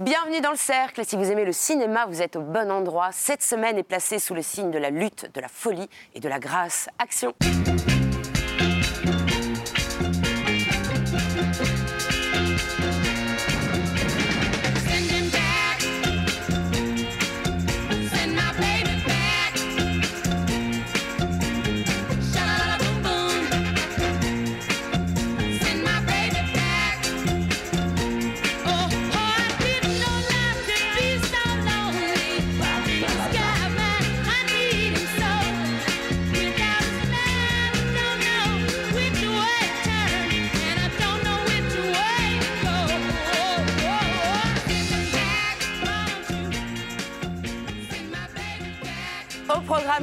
[0.00, 1.04] Bienvenue dans le cercle.
[1.04, 3.10] Si vous aimez le cinéma, vous êtes au bon endroit.
[3.12, 6.28] Cette semaine est placée sous le signe de la lutte, de la folie et de
[6.30, 6.88] la grâce.
[6.98, 7.34] Action.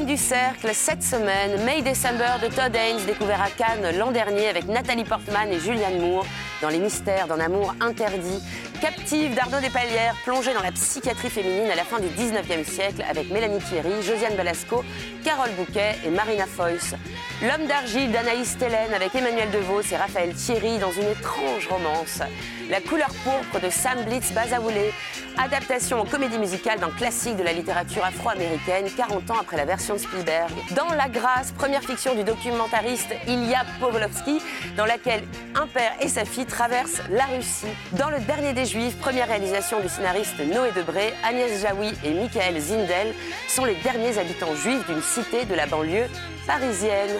[0.07, 4.65] Du Cercle, cette semaine, May December de Todd Haynes, découvert à Cannes l'an dernier avec
[4.65, 6.25] Nathalie Portman et Julianne Moore
[6.61, 8.41] dans les mystères d'un amour interdit.
[8.81, 13.31] Captive d'Arnaud Despalières, plongée dans la psychiatrie féminine à la fin du 19e siècle avec
[13.31, 14.83] Mélanie Thierry, Josiane Balasco,
[15.23, 16.93] Carole Bouquet et Marina Foyce.
[17.41, 22.21] L'homme d'argile d'Anaïs Tellen avec Emmanuel DeVos et Raphaël Thierry dans une étrange romance.
[22.69, 24.91] La couleur pourpre de Sam Blitz Bazaoulé,
[25.37, 29.95] adaptation en comédie musicale d'un classique de la littérature afro-américaine 40 ans après la version
[29.95, 30.51] de Spielberg.
[30.75, 34.41] Dans La Grâce, première fiction du documentariste Ilya Pavlovsky,
[34.75, 35.23] dans laquelle
[35.55, 37.67] un père et sa fille traversent la Russie.
[37.93, 42.59] Dans Le Dernier des Juifs, première réalisation du scénariste Noé Debré, Agnès Jaoui et Michael
[42.59, 43.13] Zindel
[43.47, 46.07] sont les derniers habitants juifs d'une cité de la banlieue
[46.45, 47.15] parisienne.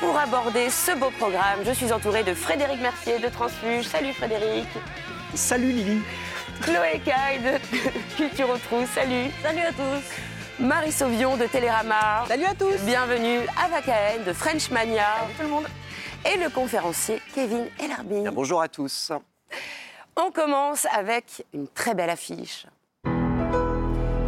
[0.00, 3.86] Pour aborder ce beau programme, je suis entourée de Frédéric Mercier de Transfuge.
[3.86, 4.66] Salut Frédéric.
[5.34, 6.02] Salut Lily.
[6.60, 8.86] Chloé Caille de Culture Autrou.
[8.94, 9.30] Salut.
[9.42, 10.62] Salut à tous.
[10.64, 12.24] Marie Sauvion de Télérama.
[12.28, 12.76] Salut à tous.
[12.84, 15.06] Bienvenue à Vacaen de French Mania.
[15.20, 15.66] Salut tout le monde.
[16.32, 18.28] Et le conférencier Kevin Ellerby.
[18.32, 19.10] Bonjour à tous.
[20.14, 22.66] On commence avec une très belle affiche.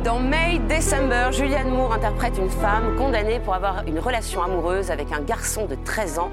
[0.03, 5.13] Dans May December, Julianne Moore interprète une femme condamnée pour avoir une relation amoureuse avec
[5.13, 6.31] un garçon de 13 ans.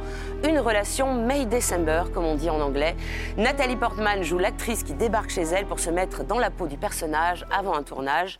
[0.47, 2.95] Une relation May December, comme on dit en anglais.
[3.37, 6.77] Nathalie Portman joue l'actrice qui débarque chez elle pour se mettre dans la peau du
[6.77, 8.39] personnage avant un tournage.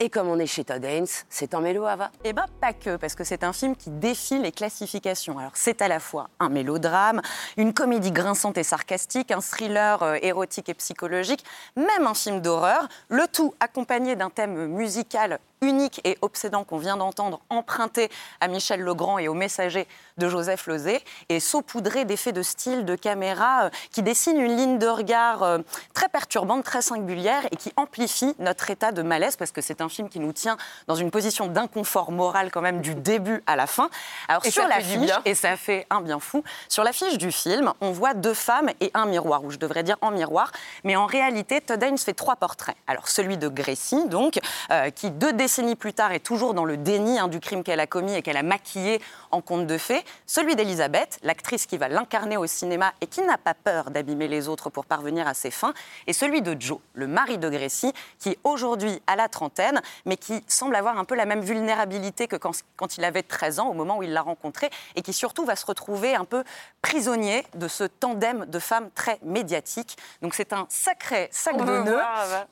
[0.00, 2.94] Et comme on est chez Todd Haynes, c'est en mélo, Ava Eh bien, pas que,
[2.94, 5.40] parce que c'est un film qui défie les classifications.
[5.40, 7.20] Alors, c'est à la fois un mélodrame,
[7.56, 11.44] une comédie grinçante et sarcastique, un thriller euh, érotique et psychologique,
[11.74, 16.96] même un film d'horreur, le tout accompagné d'un thème musical unique et obsédant qu'on vient
[16.96, 18.10] d'entendre, emprunté
[18.40, 19.86] à Michel Legrand et au messager
[20.18, 24.78] de Joseph Lozé, et saupoudré d'effets de style, de caméra, euh, qui dessinent une ligne
[24.78, 25.58] de regard euh,
[25.94, 29.88] très perturbante, très singulière, et qui amplifie notre état de malaise, parce que c'est un
[29.88, 30.56] film qui nous tient
[30.88, 33.90] dans une position d'inconfort moral quand même du début à la fin.
[34.26, 37.30] Alors et sur la fiche, et ça fait un bien fou, sur la fiche du
[37.30, 40.50] film, on voit deux femmes et un miroir, ou je devrais dire en miroir,
[40.82, 42.76] mais en réalité, Todd Haynes fait trois portraits.
[42.86, 44.40] Alors celui de Gracie, donc,
[44.70, 47.80] euh, qui deux décennies plus tard est toujours dans le déni hein, du crime qu'elle
[47.80, 49.00] a commis et qu'elle a maquillé
[49.30, 50.04] en conte de fées.
[50.26, 54.46] Celui d'Elisabeth, l'actrice qui va l'incarner au cinéma et qui n'a pas peur d'abîmer les
[54.46, 55.72] autres pour parvenir à ses fins.
[56.06, 60.44] Et celui de Joe, le mari de Gracie, qui aujourd'hui a la trentaine, mais qui
[60.48, 63.74] semble avoir un peu la même vulnérabilité que quand, quand il avait 13 ans, au
[63.74, 66.44] moment où il l'a rencontré, et qui surtout va se retrouver un peu
[66.82, 69.96] prisonnier de ce tandem de femmes très médiatiques.
[70.20, 72.02] Donc c'est un sacré sac de nœuds.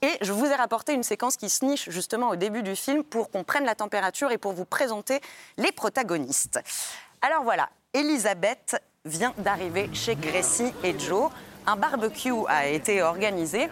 [0.00, 2.85] Et je vous ai rapporté une séquence qui se niche justement au début du film
[3.10, 5.20] pour qu'on prenne la température et pour vous présenter
[5.56, 6.60] les protagonistes.
[7.22, 11.30] Alors voilà, Elisabeth vient d'arriver chez Gracie et Joe.
[11.66, 13.68] Un barbecue a été organisé.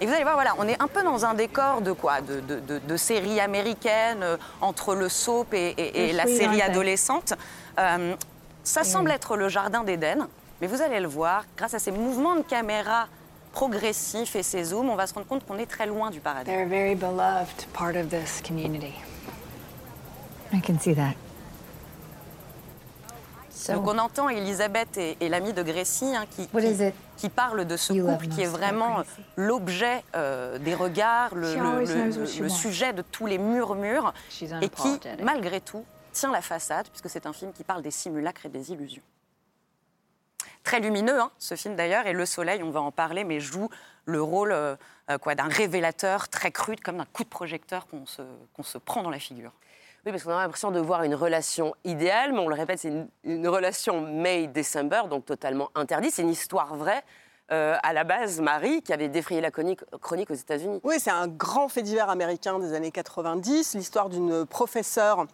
[0.00, 2.20] Et vous allez voir, voilà, on est un peu dans un décor de quoi?
[2.20, 6.60] De, de, de, de série américaine, euh, entre le soap et, et, et la série
[6.60, 7.34] adolescente.
[7.78, 8.14] Euh,
[8.62, 10.28] ça semble être le jardin d'Éden,
[10.60, 13.08] mais vous allez le voir, grâce à ces mouvements de caméra
[13.56, 16.50] progressifs et ces zooms, on va se rendre compte qu'on est très loin du paradis.
[16.50, 18.92] They're a very beloved part of this community.
[20.52, 21.14] I can see that.
[23.74, 26.94] Donc on entend Elisabeth et, et l'ami de Gracie hein, qui, What qui, is it?
[27.16, 29.02] qui parle de ce couple qui est vraiment
[29.36, 34.12] l'objet euh, des regards, le, sujet de tous les murmures,
[34.60, 38.44] et qui, malgré tout, tient la façade, puisque c'est un film qui parle des simulacres
[38.44, 39.02] et des illusions.
[40.66, 43.68] Très lumineux, hein, ce film d'ailleurs, et Le Soleil, on va en parler, mais joue
[44.04, 44.74] le rôle euh,
[45.12, 48.22] euh, quoi, d'un révélateur très cru, comme d'un coup de projecteur qu'on se,
[48.52, 49.52] qu'on se prend dans la figure.
[50.04, 52.88] Oui, parce qu'on a l'impression de voir une relation idéale, mais on le répète, c'est
[52.88, 56.12] une, une relation May-December, donc totalement interdite.
[56.12, 57.04] C'est une histoire vraie.
[57.52, 60.80] Euh, à la base, Marie, qui avait défrayé la chronique, chronique aux États-Unis.
[60.82, 65.26] Oui, c'est un grand fait divers américain des années 90, l'histoire d'une professeure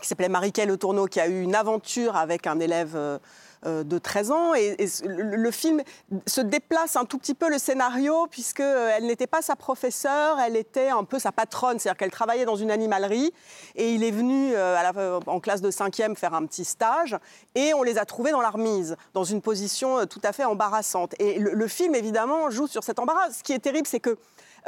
[0.00, 3.18] qui s'appelait Marie-Kay Le Tourneau, qui a eu une aventure avec un élève euh,
[3.64, 4.54] de 13 ans.
[4.54, 5.82] Et, le, film
[6.26, 10.56] se déplace un tout petit peu le scénario, puisque euh, n'était pas sa professeure, elle
[10.56, 13.32] était un peu sa patronne, c'est-à-dire qu'elle travaillait dans une animalerie.
[13.74, 17.16] Et il est venu euh, en classe de 5e faire un petit stage,
[17.54, 20.44] et on les a trouvés dans la remise, dans une position euh, tout à fait
[20.44, 21.14] embarrassante.
[21.18, 23.30] Et le film, évidemment, joue sur cet embarras.
[23.30, 24.16] Ce qui est terrible, c'est que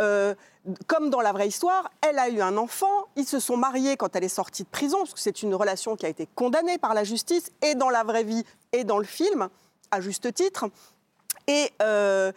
[0.00, 0.34] euh,
[0.86, 4.16] comme dans la vraie histoire, elle a eu un enfant, ils se sont mariés quand
[4.16, 6.94] elle est sortie de prison, parce que c'est une relation qui a été condamnée par
[6.94, 9.48] la justice, et dans la vraie vie, et dans le film,
[9.90, 10.66] à juste titre.
[11.46, 12.32] Et, euh,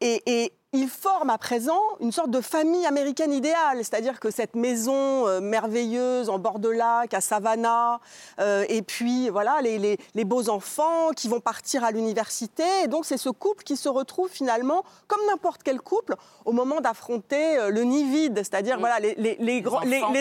[0.00, 4.54] et, et ils forment à présent une sorte de famille américaine idéale, c'est-à-dire que cette
[4.56, 8.00] maison euh, merveilleuse en bord de lac, à Savannah,
[8.40, 12.64] euh, et puis voilà, les, les- les beaux enfants qui vont partir à l'université.
[12.84, 16.14] Et donc c'est ce couple qui se retrouve finalement, comme n'importe quel couple,
[16.46, 19.16] au moment d'affronter euh, le nid vide, c'est-à-dire voilà, les,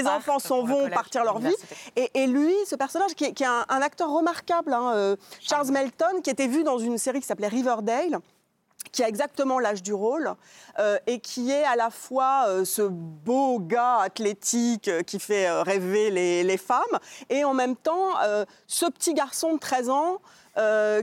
[0.07, 1.55] enfants s'en vont collège, partir leur vie.
[1.95, 5.71] Et, et lui, ce personnage qui est, qui est un, un acteur remarquable, hein, Charles
[5.71, 8.19] Melton, qui était vu dans une série qui s'appelait Riverdale
[8.91, 10.33] qui a exactement l'âge du rôle
[10.79, 15.49] euh, et qui est à la fois euh, ce beau gars athlétique euh, qui fait
[15.61, 16.99] rêver les, les femmes
[17.29, 18.11] et en même temps
[18.67, 20.21] ce petit garçon de 13 ans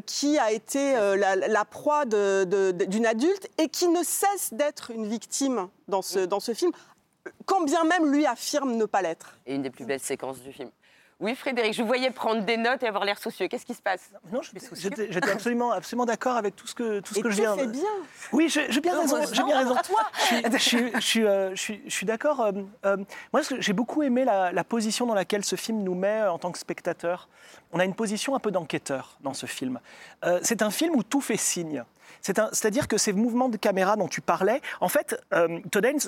[0.06, 5.68] qui a été la, la proie d'une adulte et qui ne cesse d'être une victime
[5.88, 6.72] dans ce, dans ce film,
[7.46, 9.38] quand bien même lui affirme ne pas l'être.
[9.46, 10.70] Et une des plus belles séquences du film.
[11.20, 13.48] Oui, Frédéric, je vous voyais prendre des notes et avoir l'air soucieux.
[13.48, 17.18] Qu'est-ce qui se passe Non, j'étais- absolument, absolument d'accord avec tout ce que, tout ce
[17.18, 17.56] Et que tu je viens.
[17.56, 17.82] fais bien.
[18.32, 19.16] Oui, j'ai bien raison.
[19.32, 19.74] J'ai bien raison.
[20.30, 22.40] Je suis- je suis- je suis, euh, suis- d'accord.
[22.42, 22.52] euh,
[22.86, 22.96] euh,
[23.32, 26.52] moi, j'ai beaucoup aimé la, la position dans laquelle ce film nous met en tant
[26.52, 27.28] que spectateur.
[27.72, 29.80] On a une position un peu d'enquêteur dans ce film.
[30.42, 31.82] C'est un film où tout fait signe.
[32.20, 35.20] C'est-à-dire que ces mouvements de caméra dont tu parlais, en fait,
[35.72, 36.00] Todd Haynes,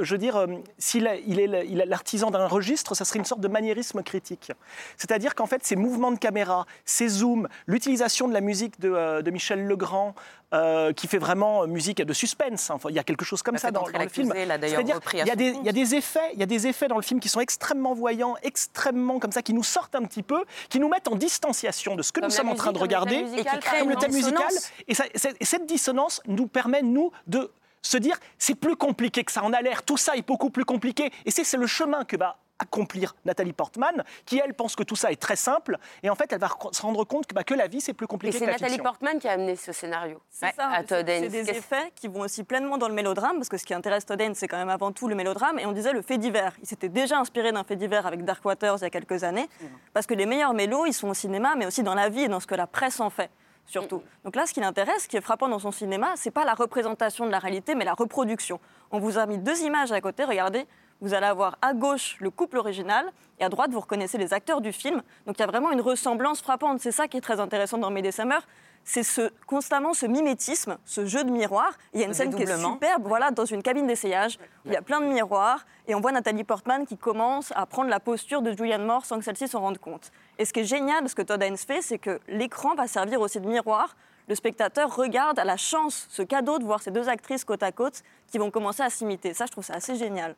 [0.00, 0.46] je veux dire, euh,
[0.78, 4.52] s'il il est l'artisan d'un registre, ça serait une sorte de maniérisme critique.
[4.96, 9.22] C'est-à-dire qu'en fait, ces mouvements de caméra, ces zooms, l'utilisation de la musique de, euh,
[9.22, 10.14] de Michel Legrand,
[10.54, 12.68] euh, qui fait vraiment musique de suspense.
[12.68, 14.32] Enfin, il y a quelque chose comme La ça dans, le film.
[14.34, 15.62] C'est-à-dire, il y a des, compte.
[15.62, 17.40] il y a des effets, il y a des effets dans le film qui sont
[17.40, 21.16] extrêmement voyants, extrêmement comme ça, qui nous sortent un petit peu, qui nous mettent en
[21.16, 23.88] distanciation de ce que Comme nous sommes en train de regarder, et qui crée comme
[23.90, 24.44] le thème musical.
[24.88, 25.04] Et, ça-
[25.40, 27.50] et cette dissonance nous permet, nous, de
[27.82, 30.64] se dire c'est plus compliqué que ça en a l'air, tout ça est beaucoup plus
[30.64, 31.10] compliqué.
[31.26, 34.94] Et c'est c'est le chemin que va accomplir Nathalie Portman, qui elle pense que tout
[34.94, 37.54] ça est très simple, et en fait elle va se rendre compte que, bah, que
[37.54, 38.84] la vie c'est plus Et compliqué c'est que la Nathalie fiction.
[38.84, 41.90] Portman qui a amené ce scénario C'est Ouais, ça, à c'est- Todd c'est des effets
[41.96, 44.46] qui vont aussi pleinement dans le mélodrame, parce que ce qui intéresse Todd Haynes, c'est
[44.46, 46.52] quand même avant tout le mélodrame, et on disait le fait divers.
[46.62, 49.48] Il s'était déjà inspiré d'un fait divers avec Dark Waters il y a quelques années,
[49.92, 52.28] parce que les meilleurs mélos, ils sont au cinéma, mais aussi dans la vie et
[52.28, 53.30] dans ce que la presse en fait.
[53.66, 54.02] Surtout.
[54.24, 56.54] Donc là, ce qui l'intéresse, ce qui est frappant dans son cinéma, c'est pas la
[56.54, 58.60] représentation de la réalité, mais la reproduction.
[58.90, 60.66] On vous a mis deux images à côté, regardez.
[61.00, 63.06] Vous allez avoir à gauche le couple original
[63.40, 65.02] et à droite, vous reconnaissez les acteurs du film.
[65.26, 66.80] Donc il y a vraiment une ressemblance frappante.
[66.80, 68.38] C'est ça qui est très intéressant dans May December.
[68.84, 71.78] C'est ce, constamment ce mimétisme, ce jeu de miroirs.
[71.94, 74.38] Il y a une scène qui est superbe, voilà, dans une cabine d'essayage.
[74.64, 77.64] où Il y a plein de miroirs et on voit Nathalie Portman qui commence à
[77.66, 80.10] prendre la posture de Julianne Moore sans que celle-ci s'en rende compte.
[80.38, 83.20] Et ce qui est génial, ce que Todd Haynes fait, c'est que l'écran va servir
[83.20, 83.96] aussi de miroir.
[84.28, 87.72] Le spectateur regarde à la chance, ce cadeau de voir ces deux actrices côte à
[87.72, 89.34] côte qui vont commencer à s'imiter.
[89.34, 90.36] Ça, je trouve ça assez génial.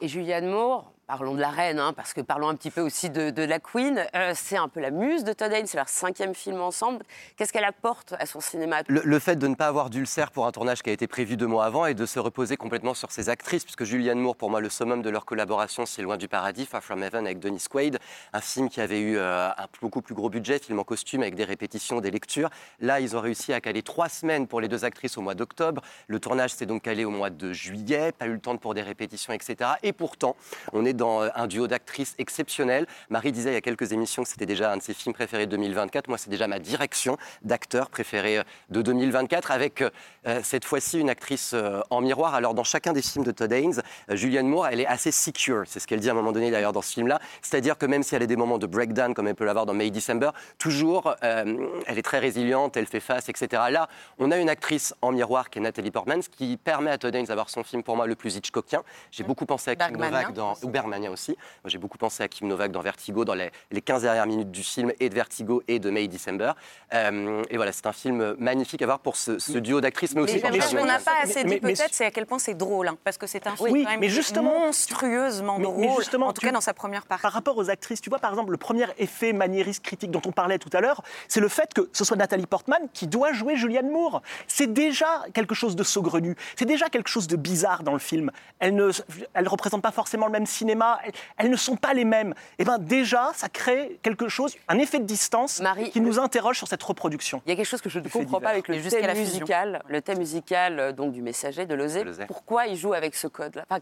[0.00, 3.10] Et Julianne Moore, parlons de la reine, hein, parce que parlons un petit peu aussi
[3.10, 5.88] de, de la Queen, euh, c'est un peu la muse de Todd Haynes, c'est leur
[5.88, 7.04] cinquième film ensemble.
[7.36, 8.82] Qu'est-ce qu'elle apporte à son cinéma?
[8.88, 11.36] Le, le fait de ne pas avoir d'ulcère pour un tournage qui a été prévu
[11.36, 14.50] deux mois avant et de se reposer complètement sur ses actrices, puisque Julianne Moore, pour
[14.50, 17.64] moi, le summum de leur collaboration, c'est Loin du paradis, Far From Heaven avec Dennis
[17.70, 17.98] Quaid,
[18.32, 21.34] un film qui avait eu euh, un beaucoup plus gros budget, film en costume avec
[21.34, 22.50] des répétitions, des lectures.
[22.80, 25.82] Là, ils ont réussi à caler trois semaines pour les deux actrices au mois d'octobre.
[26.06, 28.82] Le tournage s'est donc calé au mois de juillet, pas eu le temps pour des
[28.82, 29.70] répétitions, etc.
[29.82, 30.36] Et pourtant,
[30.72, 32.86] on est dans euh, un duo d'actrices exceptionnel.
[33.10, 35.46] Marie disait il y a quelques émissions que c'était déjà un de ses films préférés
[35.46, 36.08] de 2024.
[36.08, 39.82] Moi, c'est déjà ma direction d'acteur préférée euh, de 2024, avec
[40.26, 42.34] euh, cette fois-ci une actrice euh, en miroir.
[42.34, 45.64] Alors, dans chacun des films de Todd Haynes, euh, Julianne Moore, elle est assez secure.
[45.66, 47.20] C'est ce qu'elle dit à un moment donné d'ailleurs dans ce film-là.
[47.42, 49.74] C'est-à-dire que même si elle a des moments de breakdown, comme elle peut l'avoir dans
[49.74, 53.62] May December, toujours, elle est très résiliente, elle fait face, etc.
[53.70, 56.98] Là, on a une actrice en miroir qui est Nathalie Portman, ce qui permet à
[56.98, 58.82] Todd Haynes d'avoir son film pour moi le plus Hitchcockien.
[59.10, 61.30] J'ai beaucoup pensé à Kim Bergmania Novak dans ou Bergmania aussi.
[61.62, 64.50] Moi, j'ai beaucoup pensé à Kim Novak dans Vertigo, dans les, les 15 dernières minutes
[64.50, 66.52] du film, et de Vertigo et de May December.
[66.92, 70.22] Euh, et voilà, c'est un film magnifique à voir pour ce, ce duo d'actrices, mais
[70.22, 72.54] aussi Mais pour Ce qu'on n'a pas assez dit peut-être, c'est à quel point c'est
[72.54, 75.86] drôle, hein, parce que c'est un film Oui, quand même mais justement, monstrueusement mais- mais
[75.86, 77.22] drôle, justement, en tout tu- cas dans sa première partie.
[77.22, 80.32] Par rapport aux actrices, tu vois, par exemple, le premier effet maniériste critique dont on
[80.32, 83.56] parlait tout à l'heure, c'est le fait que ce soit Nathalie Portman qui doit jouer
[83.56, 84.22] Julianne Moore.
[84.48, 86.34] C'est déjà quelque chose de saugrenu.
[86.56, 88.30] C'est déjà quelque chose de bizarre dans le film.
[88.58, 88.90] Elle ne
[89.34, 90.71] elle représente pas forcément le même cinéma.
[90.72, 92.34] Cinéma, elles, elles ne sont pas les mêmes.
[92.58, 96.58] Et bien déjà, ça crée quelque chose, un effet de distance Marie, qui nous interroge
[96.58, 97.42] sur cette reproduction.
[97.46, 99.82] Il y a quelque chose que je ne comprends pas avec le thème la musical,
[99.88, 102.04] le thème musical donc du messager de Lozé.
[102.26, 103.64] Pourquoi il joue avec ce code-là?
[103.68, 103.80] Enfin,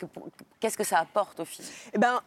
[0.58, 1.66] Qu'est-ce que ça apporte au film?
[1.92, 2.20] Eh ben,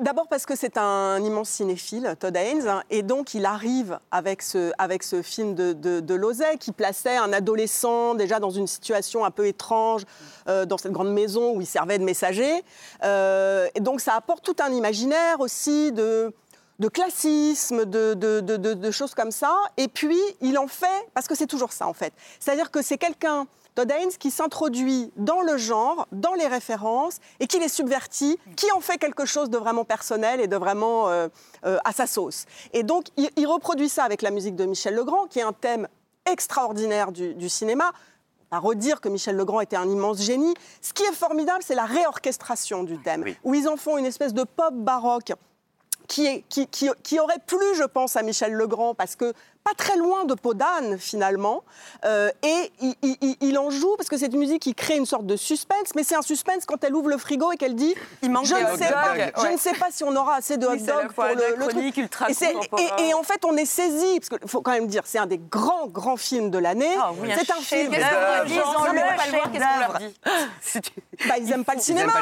[0.00, 4.40] D'abord parce que c'est un immense cinéphile, Todd Haynes, hein, et donc il arrive avec
[4.42, 4.72] ce,
[5.22, 10.06] film de, de, qui plaçait un adolescent déjà dans une situation un peu étrange
[10.48, 12.64] euh, dans cette grande maison où il servait de messager.
[13.04, 16.32] Euh, et donc ça apporte tout un imaginaire aussi de,
[16.94, 19.54] classisme, de choses comme ça.
[19.76, 22.96] Et puis il en fait, parce que c'est toujours ça en fait, c'est-à-dire que c'est
[22.96, 23.46] quelqu'un
[23.80, 28.70] Todd Haynes qui s'introduit dans le genre, dans les références, et qui les subvertit, qui
[28.72, 31.28] en fait quelque chose de vraiment personnel et de vraiment euh,
[31.64, 32.44] euh, à sa sauce.
[32.74, 35.54] Et donc, il, il reproduit ça avec la musique de Michel Legrand, qui est un
[35.54, 35.88] thème
[36.26, 37.92] extraordinaire du, du cinéma.
[38.50, 40.54] À redire que Michel Legrand était un immense génie.
[40.82, 43.36] Ce qui est formidable, c'est la réorchestration du thème, Oui.
[43.44, 45.32] où ils en font une espèce de pop baroque
[46.08, 49.74] qui, est- qui, qui- qui aurait plu, je pense, à Michel Legrand, parce que pas
[49.76, 51.62] très loin de Peau d'âne, finalement.
[52.04, 55.04] Euh, et il, il- il- en joue, parce que c'est une musique qui crée une
[55.04, 57.94] sorte de suspense, mais c'est un suspense quand elle ouvre le frigo et qu'elle dit
[58.22, 59.32] Il manque je, ne hot sais pas, dogs.
[59.36, 59.52] je Ouais.
[59.52, 61.96] ne sais pas si on aura assez de hot Oui, dogs pour le, le truc.
[61.98, 62.82] ultra Et, c'est- contemporain.
[62.98, 65.26] et- et en fait, on est saisi, parce qu'il faut quand même dire, c'est un
[65.26, 66.94] des grands, grands films de l'année.
[66.98, 67.90] Ah oui, c'est un film.
[67.92, 70.14] Qu'est-ce qu'on dit ne peut pas le voir, qu'est-ce qu'on leur dit
[71.28, 72.12] Bah, ils n'aiment pas le cinéma.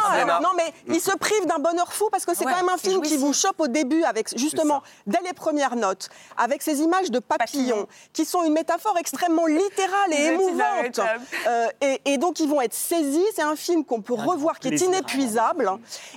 [0.43, 2.79] non, mais ils se privent d'un bonheur fou parce que c'est Ouais, quand même un
[2.79, 7.11] film qui vous chope au début avec justement dès les premières notes, avec ces images
[7.13, 7.87] de papillons, Papillons.
[8.13, 11.01] qui sont une métaphore extrêmement littérale et émouvante.
[11.47, 13.25] Euh, et, et donc ils vont être saisis.
[13.35, 15.71] C'est un film qu'on peut revoir, qui est inépuisable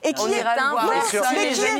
[0.04, 0.42] et qui On est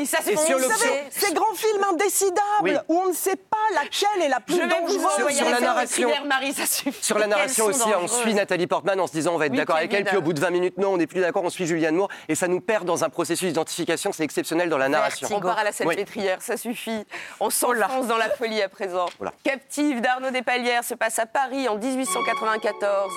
[0.04, 2.72] savez, ces grands films indécidables Oui.
[2.88, 5.36] où on ne sait pas laquelle est la plus Je vais vous dangereuse.
[5.36, 6.08] Sur un la narration.
[6.08, 7.04] thriller, Marie, ça suffit.
[7.04, 8.20] Sur la narration aussi, on dangereuses.
[8.22, 10.32] suit Nathalie Portman en se disant on va être d'accord avec elle, puis au bout
[10.32, 12.60] de 20 minutes, non, on n'est plus d'accord, on suit Julianne Moore, et ça nous
[12.60, 15.28] perd dans un processus d'identification, c'est exceptionnel dans la narration.
[15.32, 17.04] On part à la salpêtrière, ça suffit.
[17.40, 19.06] On s'enfonce dans la folie à présent.
[19.44, 23.12] Captive d'Arnaud Despalières se passe à Paris en 1894.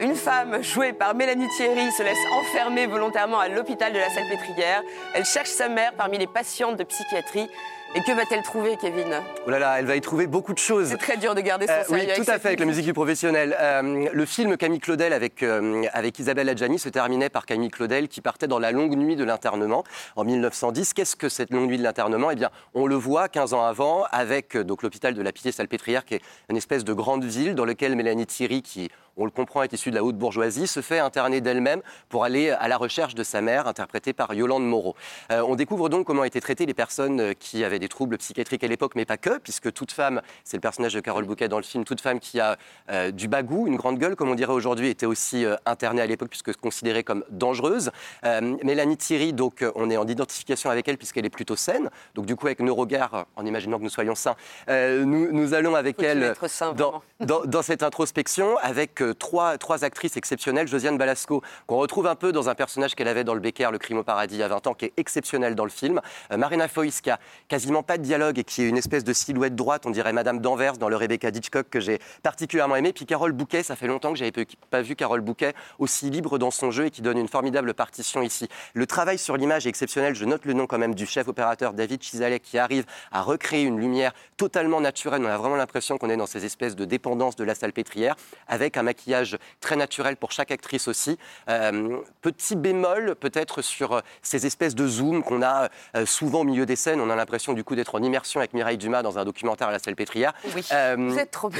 [0.00, 4.82] Une femme, jouée par Mélanie Thierry, se laisse enfermer volontairement à l'hôpital de la Salpêtrière.
[5.14, 7.48] Elle cherche sa mère parmi les patientes de psychiatrie.
[7.94, 9.06] Et que va-t-elle trouver, Kevin
[9.46, 10.88] Oh là là, elle va y trouver beaucoup de choses.
[10.88, 12.84] C'est très dur de garder son Euh, sérieux oui, tout à fait, avec la musique
[12.84, 13.56] du professionnel.
[13.58, 18.08] Euh, le film Camille Claudel avec, euh, avec Isabelle Adjani se terminait par Camille Claudel
[18.08, 19.84] qui partait dans la longue nuit de l'internement
[20.16, 20.92] en 1910.
[20.92, 22.30] Qu'est-ce que cette longue nuit de l'internement?
[22.30, 26.04] Eh bien, on le voit 15 ans avant avec euh, donc l'hôpital de la Pitié-Salpêtrière
[26.04, 29.62] qui est une espèce de grande ville dans laquelle Mélanie Thierry, qui on le comprend
[29.62, 33.14] est issue de la haute bourgeoisie, se fait interner d'elle-même pour aller à la recherche
[33.14, 34.94] de sa mère, interprétée par Yolande Moreau.
[35.32, 38.64] Euh, on découvre donc comment étaient traitées les personnes euh, qui avaient des troubles psychiatriques
[38.64, 41.56] à l'époque, mais pas que, puisque toute femme, c'est le personnage de Carole Bouquet dans
[41.56, 42.56] le film, toute femme qui a
[42.90, 46.06] euh, du bagou, une grande gueule, comme on dirait aujourd'hui, était aussi euh, internée à
[46.06, 47.90] l'époque, puisque considérée comme dangereuse.
[48.22, 51.90] Mélanie Thierry, donc, on est en identification avec elle, puisqu'elle est plutôt saine.
[52.14, 54.36] Donc, du coup, avec nos regards, en imaginant que nous soyons sains,
[54.68, 60.68] nous, nous allons avec elle sain, dans, dans, dans cette introspection avec trois, actrices exceptionnelles.
[60.68, 63.78] Josiane Balasco, qu'on retrouve un peu dans un personnage qu'elle avait dans Le Becker, Le
[63.78, 66.00] Crime au Paradis, il y a 20 ans, qui est exceptionnel dans le film.
[66.32, 69.12] Euh, Marina Foïs, qui a quasiment pas de dialogue et qui est une espèce de
[69.12, 72.92] silhouette droite, on dirait Madame Danvers dans le Rebecca Hitchcock que j'ai particulièrement aimé.
[72.92, 74.32] Puis Carole Bouquet, ça fait longtemps que j'avais
[74.70, 78.22] pas vu Carole Bouquet aussi libre dans son jeu et qui donne une formidable partition
[78.22, 78.48] ici.
[78.74, 80.14] Le travail sur l'image est exceptionnel.
[80.14, 83.64] Je note le nom quand même du chef opérateur David Chisalet qui arrive à recréer
[83.64, 85.22] une lumière totalement naturelle.
[85.24, 88.76] On a vraiment l'impression qu'on est dans ces espèces de dépendance de la salpêtrière avec
[88.76, 88.97] un maquillage
[89.60, 91.18] très naturel pour chaque actrice aussi.
[91.48, 96.44] Euh, petit bémol peut-être sur euh, ces espèces de zoom qu'on a euh, souvent au
[96.44, 97.00] milieu des scènes.
[97.00, 99.72] On a l'impression du coup d'être en immersion avec Mireille Dumas dans un documentaire à
[99.72, 100.32] la salpêtrière.
[100.54, 100.66] Oui.
[100.72, 101.50] Euh, Vous êtes trop...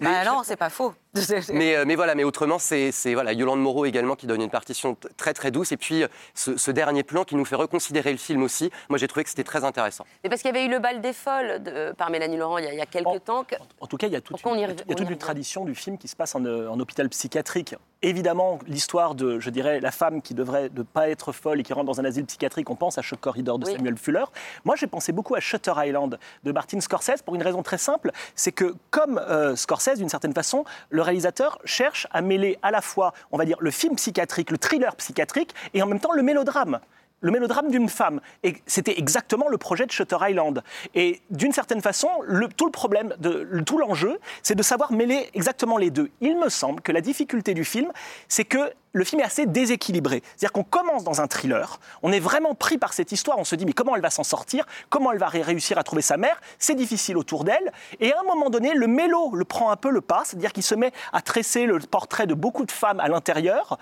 [0.00, 0.94] Bah non, c'est pas faux.
[1.52, 4.96] mais, euh, mais voilà, mais autrement, c'est voilà, Yolande Moreau également qui donne une partition
[5.16, 5.72] très très douce.
[5.72, 8.70] Et puis euh, ce, ce dernier plan qui nous fait reconsidérer le film aussi.
[8.88, 10.04] Moi, j'ai trouvé que c'était très intéressant.
[10.24, 12.64] Mais parce qu'il y avait eu le bal des folles de- par Mélanie Laurent il
[12.64, 13.44] y a, il y a quelques temps.
[13.44, 15.18] que- En tout cas, il y a toute, Pourquoi on y une, y a toute
[15.18, 17.74] tradition du film qui se passe en, euh, en hôpital psychiatrique.
[18.06, 21.72] Évidemment, l'histoire de, je dirais, la femme qui devrait ne pas être folle et qui
[21.72, 23.72] rentre dans un asile psychiatrique, on pense à Shock Corridor de Oui.
[23.72, 24.22] Samuel Fuller.
[24.64, 28.12] Moi, j'ai pensé beaucoup à Shutter Island de Martin Scorsese pour une raison très simple,
[28.36, 32.80] c'est que comme euh, Scorsese, d'une certaine façon, le réalisateur cherche à mêler à la
[32.80, 36.22] fois, on va dire, le film psychiatrique, le thriller psychiatrique, et en même temps le
[36.22, 36.78] mélodrame
[37.20, 38.20] le mélodrame d'une femme.
[38.42, 40.62] Et c'était exactement le projet de Shutter Island.
[40.94, 45.30] Et d'une certaine façon, le- tout le problème, de, tout l'enjeu, c'est de savoir mêler
[45.34, 46.10] exactement les deux.
[46.20, 47.90] Il me semble que la difficulté du film,
[48.28, 50.22] c'est que le film est assez déséquilibré.
[50.36, 53.54] C'est-à-dire qu'on commence dans un thriller, on est vraiment pris par cette histoire, on se
[53.54, 56.16] dit mais comment elle va s'en sortir, comment elle va ré- réussir à trouver sa
[56.16, 59.76] mère, c'est difficile autour d'elle, et à un moment donné, le mélo le prend un
[59.76, 63.00] peu le pas, c'est-à-dire qu'il se met à tresser le portrait de beaucoup de femmes
[63.00, 63.78] à l'intérieur,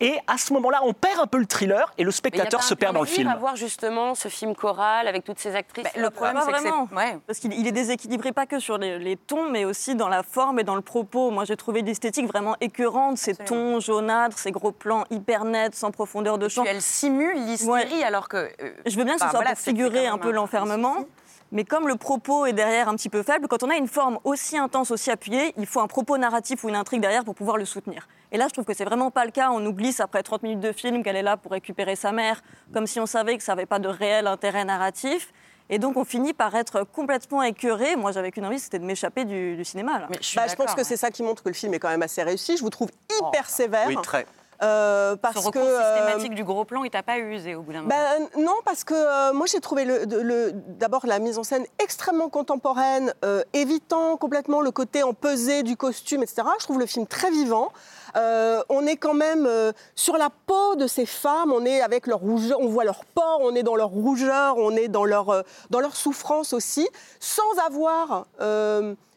[0.00, 2.94] et à ce moment-là, on perd un peu le thriller, et le spectateur se perd
[2.94, 3.28] dans le film.
[3.28, 5.84] à voir justement ce film choral avec toutes ces actrices.
[5.84, 6.88] Bah, le problème, c'est que vraiment.
[6.96, 7.18] ouais.
[7.26, 10.22] Parce qu'il il est déséquilibré pas que sur les, les tons, mais aussi dans la
[10.22, 11.30] forme et dans le propos.
[11.30, 15.90] Moi, j'ai trouvé l'esthétique vraiment écœurante, ces tons jaunâtres, ces gros plans hyper nets, sans
[15.90, 16.62] profondeur de champ.
[16.62, 18.36] Puis elle simule l'hystérie alors que.
[18.62, 21.04] euh, Je veux bien que ce soit voilà, pour figurer un peu l'enfermement.
[21.52, 24.18] Mais comme le propos est derrière un petit peu faible, quand on a une forme
[24.24, 27.58] aussi intense, aussi appuyée, il faut un propos narratif ou une intrigue derrière pour pouvoir
[27.58, 28.08] le soutenir.
[28.32, 29.50] Et là, je trouve que c'est vraiment pas le cas.
[29.52, 32.42] On oublie après 30 minutes de film qu'elle est là pour récupérer sa mère,
[32.72, 35.32] comme si on savait que ça n'avait pas de réel intérêt narratif.
[35.70, 37.94] Et donc, on finit par être complètement écœuré.
[37.96, 39.98] Moi, j'avais qu'une envie, c'était de m'échapper du, du cinéma.
[40.00, 40.06] Là.
[40.10, 40.84] Mais je, suis Bah, je pense que ouais.
[40.84, 42.56] c'est ça qui montre que le film est quand même assez réussi.
[42.56, 43.86] Je vous trouve hyper sévère.
[43.86, 44.26] Oui, très.
[44.62, 47.62] Euh, parce Ce recours que euh, systématique du gros plan, il t'a pas usé au
[47.62, 47.94] bout d'un moment.
[47.94, 51.64] Ben, non, parce que moi j'ai trouvé le- de- le- d'abord la mise en scène
[51.78, 53.12] extrêmement contemporaine,
[53.52, 56.42] évitant complètement le côté empesé du costume, etc.
[56.58, 57.70] Je trouve le film très vivant.
[58.16, 62.06] Euh, on est quand même euh, sur la peau de ces femmes, on est avec
[62.06, 65.30] leur rougeur, on voit leur port, on est dans leur rougeur, on est dans leur,
[65.30, 68.26] euh, dans leur souffrance aussi, sans avoir,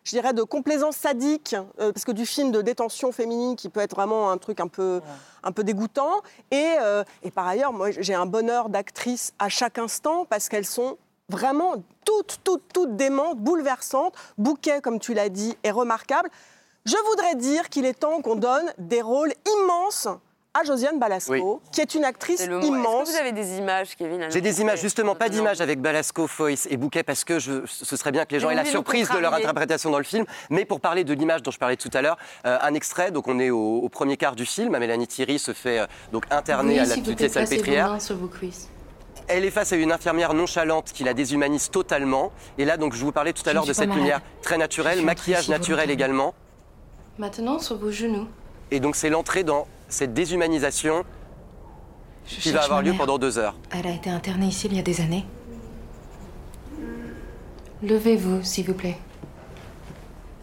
[0.07, 3.81] je dirais, de complaisance sadique, euh, parce que du film de détention féminine qui peut
[3.81, 5.01] être vraiment un truc un peu,
[5.43, 6.21] un peu dégoûtant.
[6.49, 10.65] Et, euh, et par ailleurs, moi, j'ai un bonheur d'actrices à chaque instant parce qu'elles
[10.65, 10.97] sont
[11.27, 11.73] vraiment
[12.05, 14.13] toutes, toutes, toutes démentes, bouleversantes.
[14.37, 16.29] Bouquet, comme tu l'as dit, est remarquable.
[16.85, 20.07] Je voudrais dire qu'il est temps qu'on donne des rôles immenses
[20.59, 21.41] à Josiane Balasco, Oui.
[21.71, 22.41] qui est une actrice.
[22.41, 23.07] Est-ce immense.
[23.09, 26.67] que vous avez des images, Kevin J'ai des images, justement, pas d'images avec Balasco, Foyce
[26.69, 29.17] et Bouquet, parce que je- ce serait bien que les gens aient la surprise de
[29.17, 30.25] leur interprétation dans le film.
[30.49, 33.27] Mais pour parler de l'image dont je parlais tout à l'heure, euh, un extrait, donc
[33.27, 36.79] on est au, au premier quart du film, Mélanie Thierry se fait euh, donc internée
[36.79, 38.01] à la petite pièce salpêtrière.
[38.01, 38.69] sur vos cuisses.
[39.27, 42.31] Elle est face à une infirmière nonchalante qui la déshumanise totalement.
[42.57, 45.49] Et là, donc, je vous parlais tout à l'heure de cette lumière très naturelle, maquillage
[45.49, 46.33] naturel également.
[47.17, 48.27] Maintenant, sur vos genoux.
[48.71, 51.03] Et donc, c'est l'entrée dans cette déshumanisation
[52.27, 52.99] Je qui va avoir lieu mère.
[52.99, 53.55] pendant deux heures.
[53.71, 55.25] Elle a été internée ici il y a des années.
[57.83, 58.97] Levez-vous, s'il vous plaît.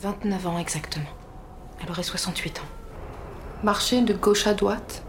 [0.02, 1.04] 29 ans exactement.
[1.82, 2.62] Elle aurait 68 ans.
[3.62, 5.02] Marchez de gauche à droite.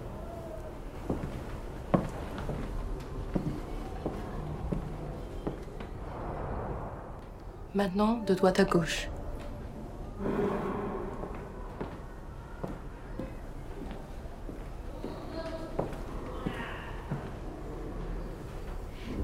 [7.73, 9.09] Maintenant, de droite à gauche.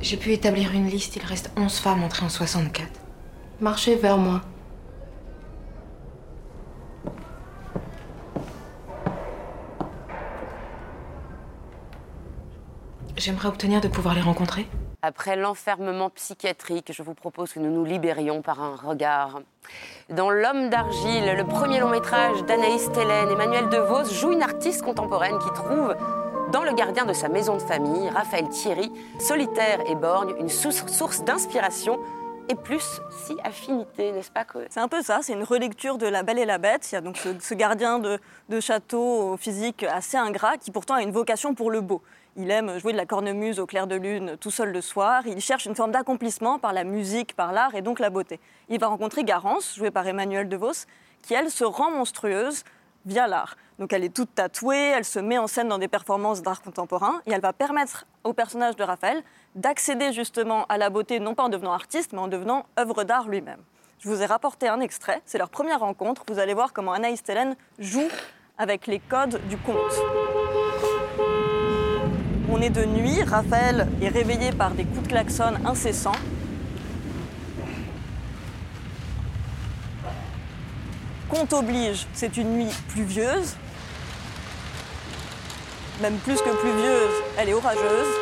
[0.01, 2.89] J'ai pu établir une liste, il reste 11 femmes entrées en 64.
[3.59, 4.41] Marchez vers moi.
[13.15, 14.67] J'aimerais obtenir de pouvoir les rencontrer.
[15.03, 19.41] Après l'enfermement psychiatrique, je vous propose que nous nous libérions par un regard.
[20.09, 25.37] Dans L'homme d'argile, le premier long métrage d'Anaïs Tellen, Emmanuel DeVos joue une artiste contemporaine
[25.37, 25.95] qui trouve
[26.51, 30.71] dans le gardien de sa maison de famille, Raphaël Thierry, solitaire et borgne, une sou-
[30.71, 31.99] source d'inspiration
[32.49, 34.45] et plus si affinité, n'est-ce pas.
[34.69, 36.91] C'est un peu ça, c'est une relecture de La Belle et la Bête.
[36.91, 40.95] Il y a donc ce, gardien de, de château au physique assez ingrat qui pourtant
[40.95, 42.01] a une vocation pour le beau.
[42.35, 45.23] Il aime jouer de la cornemuse au clair de lune tout seul le soir.
[45.27, 48.39] Il cherche une forme d'accomplissement par la musique, par l'art et donc la beauté.
[48.69, 50.85] Il va rencontrer Garance, jouée par Emmanuel DeVos,
[51.21, 52.63] qui elle se rend monstrueuse
[53.05, 53.57] via l'art.
[53.79, 57.21] Donc elle est toute tatouée, elle se met en scène dans des performances d'art contemporain
[57.25, 59.23] et elle va permettre au personnage de Raphaël
[59.55, 63.27] d'accéder justement à la beauté, non pas en devenant artiste, mais en devenant œuvre d'art
[63.27, 63.59] lui-même.
[63.99, 66.23] Je vous ai rapporté un extrait, c'est leur première rencontre.
[66.27, 68.07] Vous allez voir comment Anaïs Tellen joue
[68.57, 69.75] avec les codes du conte.
[72.51, 76.11] On est de nuit, Raphaël est réveillé par des coups de klaxon incessants.
[81.31, 83.55] Compte oblige, c'est une nuit pluvieuse.
[86.01, 88.13] Même plus que pluvieuse, elle est orageuse.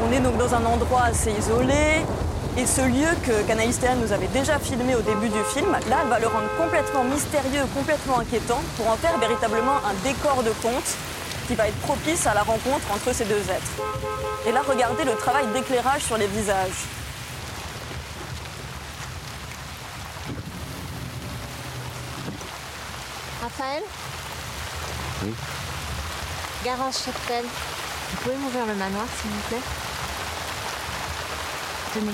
[0.00, 2.04] On est donc dans un endroit assez isolé.
[2.56, 3.42] Et ce lieu que
[3.80, 7.02] Théane nous avait déjà filmé au début du film, là, elle va le rendre complètement
[7.02, 10.96] mystérieux, complètement inquiétant, pour en faire véritablement un décor de conte
[11.48, 13.82] qui va être propice à la rencontre entre ces deux êtres.
[14.46, 16.86] Et là, regardez le travail d'éclairage sur les visages.
[23.42, 23.82] Raphaël
[25.24, 25.34] Oui.
[26.64, 27.44] Garance Cheptel.
[27.44, 29.60] Vous pouvez m'ouvrir le manoir, s'il vous plaît?
[31.94, 32.12] Tenez.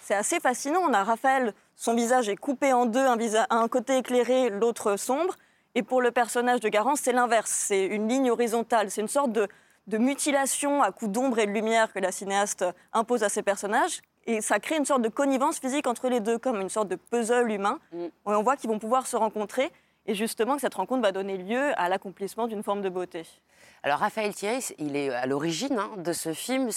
[0.00, 0.80] c'est assez fascinant.
[0.88, 4.96] On a Raphaël, son visage est coupé en deux, un, visa- un côté éclairé, l'autre
[4.96, 5.34] sombre.
[5.76, 7.50] Et pour le personnage de Garance, c'est l'inverse.
[7.50, 8.90] C'est une ligne horizontale.
[8.90, 9.46] C'est une sorte de,
[9.86, 14.00] de mutilation à coups d'ombre et de lumière que la cinéaste impose à ses personnages.
[14.26, 16.96] Et ça crée une sorte de connivence physique entre les deux, comme une sorte de
[16.96, 17.78] puzzle humain.
[17.92, 18.04] Mm.
[18.04, 19.70] Et on voit qu'ils vont pouvoir se rencontrer.
[20.06, 23.26] Et justement, que cette rencontre va donner lieu à l'accomplissement d'une forme de beauté.
[23.82, 26.68] Alors Raphaël Thierry, il est à l'origine hein, de ce film.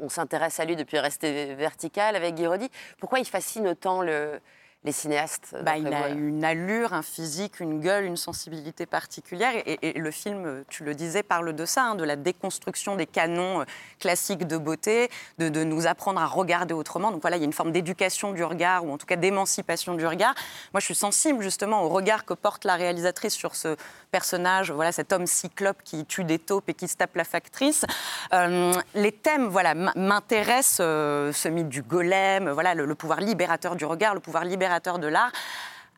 [0.00, 2.70] On s'intéresse à lui depuis Rester vertical avec Guy Roddy.
[2.98, 4.40] Pourquoi il fascine autant le-
[4.86, 9.52] les cinéastes Bah, il a une allure, un physique, une gueule, une sensibilité particulière.
[9.66, 13.06] Et, et le film, tu le disais, parle de ça, hein, de la déconstruction des
[13.06, 13.64] canons euh,
[13.98, 17.10] classiques de beauté, de, de nous apprendre à regarder autrement.
[17.10, 19.94] Donc voilà, il y a une forme d'éducation du regard, ou en tout cas d'émancipation
[19.94, 20.34] du regard.
[20.72, 23.76] Moi, je suis sensible justement au regard que porte la réalisatrice sur ce
[24.16, 27.84] personnage, voilà, cet homme cyclope qui tue des taupes et qui se tape la factrice.
[28.32, 33.84] Euh, les thèmes, voilà, m'intéressent, euh, ce mythe du golem, voilà, le pouvoir libérateur du
[33.84, 35.32] regard, le pouvoir libérateur de l'art.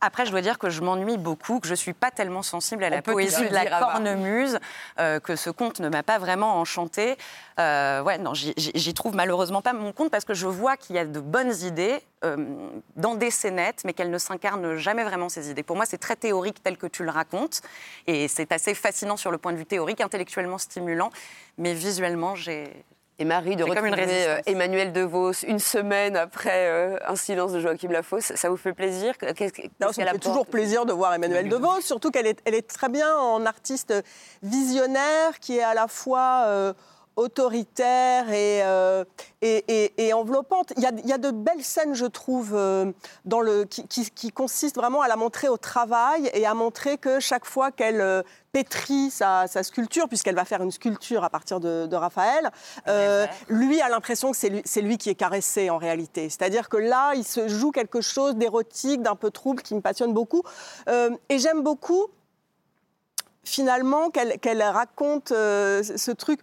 [0.01, 2.85] Après, je dois dire que je m'ennuie beaucoup, que je ne suis pas tellement sensible
[2.85, 4.59] à la poésie de la cornemuse,
[4.99, 7.17] euh, que ce conte ne m'a pas vraiment enchantée.
[7.59, 10.99] Euh, ouais, non, j'y trouve malheureusement pas mon compte parce que je vois qu'il y
[10.99, 12.37] a de bonnes idées euh,
[12.97, 15.63] dans des scénettes, mais qu'elles ne s'incarnent jamais vraiment ces idées.
[15.63, 17.63] Pour moi, c'est très théorique tel que tu le racontes,
[18.07, 21.11] et c'est assez fascinant sur le point de vue théorique, intellectuellement stimulant,
[21.57, 22.85] mais visuellement, j'ai
[23.21, 24.43] Et Marie, de comme retrouver euh, résistance.
[24.47, 29.15] Emmanuel DeVos une semaine après euh, Un silence de Joachim Lafosse, ça vous fait plaisir?
[29.21, 33.17] Ça fait toujours plaisir de voir Emmanuel DeVos, surtout qu'elle est, elle est très bien
[33.17, 33.93] en artiste
[34.43, 36.73] visionnaire qui est à la fois euh,
[37.19, 39.05] autoritaire et, euh,
[39.43, 40.73] et, et- et enveloppante.
[40.77, 42.93] Il y, a, il y a de belles scènes, je trouve, euh,
[43.25, 46.97] dans le, qui, qui- qui consistent vraiment à la montrer au travail et à montrer
[46.97, 51.31] que chaque fois qu'elle euh, pétrit sa, sa sculpture, puisqu'elle va faire une sculpture à
[51.31, 52.51] partir de, de Raphaël,
[53.49, 56.29] lui a l'impression que c'est lui, lui qui est caressé en réalité.
[56.31, 60.13] C'est-à-dire que là, il se joue quelque chose d'érotique, d'un peu trouble, qui me passionne
[60.15, 60.43] beaucoup.
[61.29, 62.07] Et j'aime beaucoup,
[63.45, 66.41] finalement, qu'elle qu'elle raconte euh, ce truc.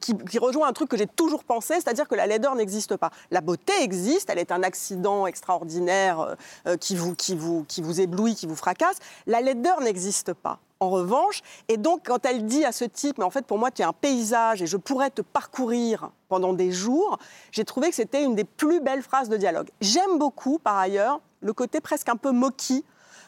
[0.00, 3.10] Qui, rejoint un truc que j'ai toujours pensé, c'est-à-dire que la laideur n'existe pas.
[3.30, 6.34] La beauté existe, elle est un accident extraordinaire euh,
[6.66, 8.96] euh, qui, vous, qui, vous, qui vous éblouit, qui vous fracasse.
[9.26, 10.58] La laideur n'existe pas.
[10.82, 13.70] En revanche, et donc quand elle dit à ce type, mais en fait pour moi
[13.70, 17.18] tu es un paysage et je pourrais te parcourir pendant des jours,
[17.52, 19.68] j'ai trouvé que c'était une des plus belles phrases de dialogue.
[19.82, 22.82] J'aime beaucoup par ailleurs le côté presque un peu moquis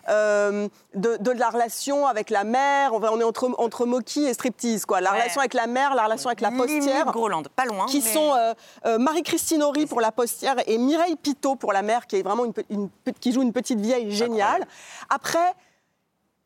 [0.08, 2.92] euh, de, de la relation avec la mère.
[2.94, 5.00] On, est entre, entre moquis et striptease, quoi.
[5.00, 5.18] La Ouais.
[5.20, 7.06] relation avec la mère, la relation avec la postière.
[7.06, 7.86] Groland, pas loin.
[7.86, 8.54] Qui mais- sont euh,
[8.86, 12.44] euh, Marie-Christine Horry pour la postière et Mireille Pitot pour la mère, qui est vraiment
[12.68, 12.88] une,
[13.20, 14.66] qui joue une petite vieille géniale.
[15.10, 15.52] Après,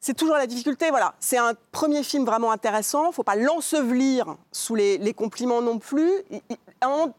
[0.01, 0.91] c'est toujours la difficulté.
[0.91, 3.05] Voilà, c'est un premier film vraiment intéressant.
[3.05, 6.13] Il ne faut pas l'ensevelir sous les, les compliments non plus.
[6.31, 6.41] Il-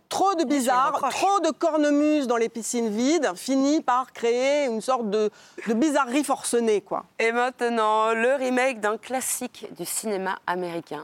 [0.09, 1.15] trop de bizarre, reproche.
[1.15, 5.29] trop de cornemuse dans les piscines vides finit par créer une sorte de,
[5.67, 7.05] de bizarrerie forcenée, quoi.
[7.19, 11.03] Et maintenant, le remake d'un classique du cinéma américain.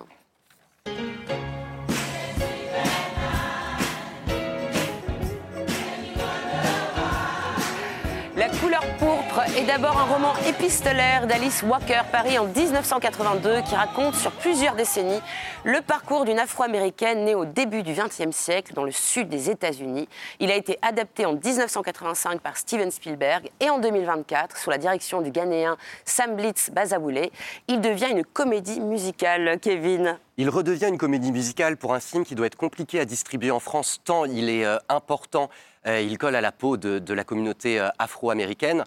[8.63, 14.31] Couleur pourpre est d'abord un roman épistolaire d'Alice Walker, paru en 1982, qui raconte sur
[14.31, 15.19] plusieurs décennies
[15.65, 20.07] le parcours d'une Afro-américaine née au début du XXe siècle dans le sud des États-Unis.
[20.39, 25.19] Il a été adapté en 1985 par Steven Spielberg et en 2024, sous la direction
[25.19, 27.33] du Ghanéen Sam Blitz Bazawoulé,
[27.67, 29.59] il devient une comédie musicale.
[29.61, 30.17] Kevin.
[30.35, 33.59] Il redevient une comédie musicale pour un film qui doit être compliqué à distribuer en
[33.59, 35.51] France, tant il est euh, important.
[35.85, 38.83] Euh, il colle à la peau de, de la communauté euh, afro-américaine,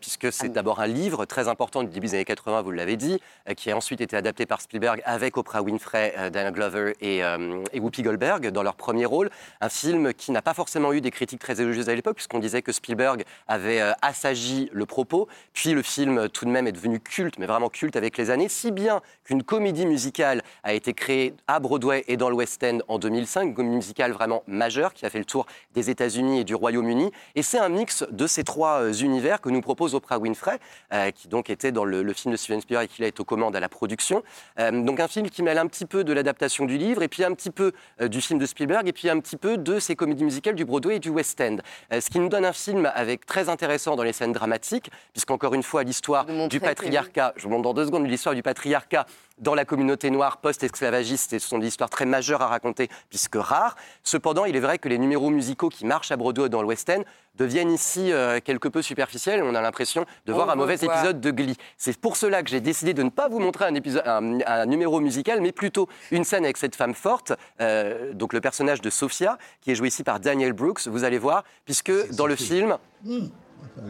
[0.00, 3.20] puisque c'est d'abord un livre très important du début des années 80, vous l'avez dit,
[3.56, 7.22] qui a ensuite été adapté par Spielberg avec Oprah Winfrey, Dana Glover et,
[7.72, 9.30] et Whoopi Goldberg dans leur premier rôle.
[9.60, 12.62] Un film qui n'a pas forcément eu des critiques très élogieuses à l'époque, puisqu'on disait
[12.62, 15.26] que Spielberg avait assagi le propos.
[15.52, 18.48] Puis le film, tout de même, est devenu culte, mais vraiment culte avec les années,
[18.48, 22.78] si bien qu'une comédie musicale a été créée à Broadway et dans le West End
[22.88, 26.44] en 2005, une comédie musicale vraiment majeure qui a fait le tour des États-Unis et
[26.44, 27.10] du Royaume-Uni.
[27.34, 30.58] Et c'est un mix de ces trois euh, univers que nous propose Oprah Winfrey,
[30.92, 33.24] euh, qui donc était dans le, le film de Steven Spielberg et qui été aux
[33.24, 34.22] commandes à la production.
[34.58, 37.24] Euh, donc un film qui mêle un petit peu de l'adaptation du livre, et puis
[37.24, 39.96] un petit peu euh, du film de Spielberg, et puis un petit peu de ces
[39.96, 41.56] comédies musicales du Broadway et du West End.
[41.92, 45.62] Ce qui nous donne un film avec très intéressant dans les scènes dramatiques, puisqu'encore une
[45.62, 49.06] fois, l'histoire du patriarcat, je vous montre dans deux secondes, l'histoire du patriarcat
[49.38, 53.36] dans la communauté noire post-esclavagiste et ce sont des histoires très majeures à raconter puisque
[53.36, 53.76] rares.
[54.02, 56.88] Cependant, il est vrai que les numéros musicaux qui marchent à Broadway dans le West
[56.90, 57.02] End
[57.36, 59.42] deviennent ici euh, quelque peu superficiels.
[59.42, 61.56] On a l'impression de voir On un mauvais épisode de Glee.
[61.76, 64.66] C'est pour cela que j'ai décidé de ne pas vous montrer un, épisode, un, un
[64.66, 68.90] numéro musical, mais plutôt une scène avec cette femme forte, euh, donc le personnage de
[68.90, 70.86] Sophia, qui est joué ici par Daniel Brooks.
[70.86, 72.78] Vous allez voir, puisque dans le film,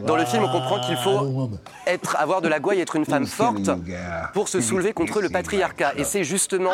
[0.05, 1.49] dans le film, on comprend qu'il faut
[1.85, 3.69] être, avoir de la gouaille, être une femme forte
[4.33, 5.93] pour se soulever contre le patriarcat.
[5.95, 6.71] Et c'est justement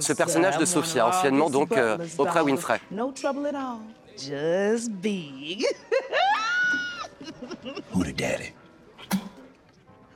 [0.00, 2.80] ce personnage de Sophia, anciennement donc euh, Oprah Winfrey.
[2.90, 3.78] No trouble at all.
[4.16, 5.64] Just big.
[7.94, 8.52] Who the daddy?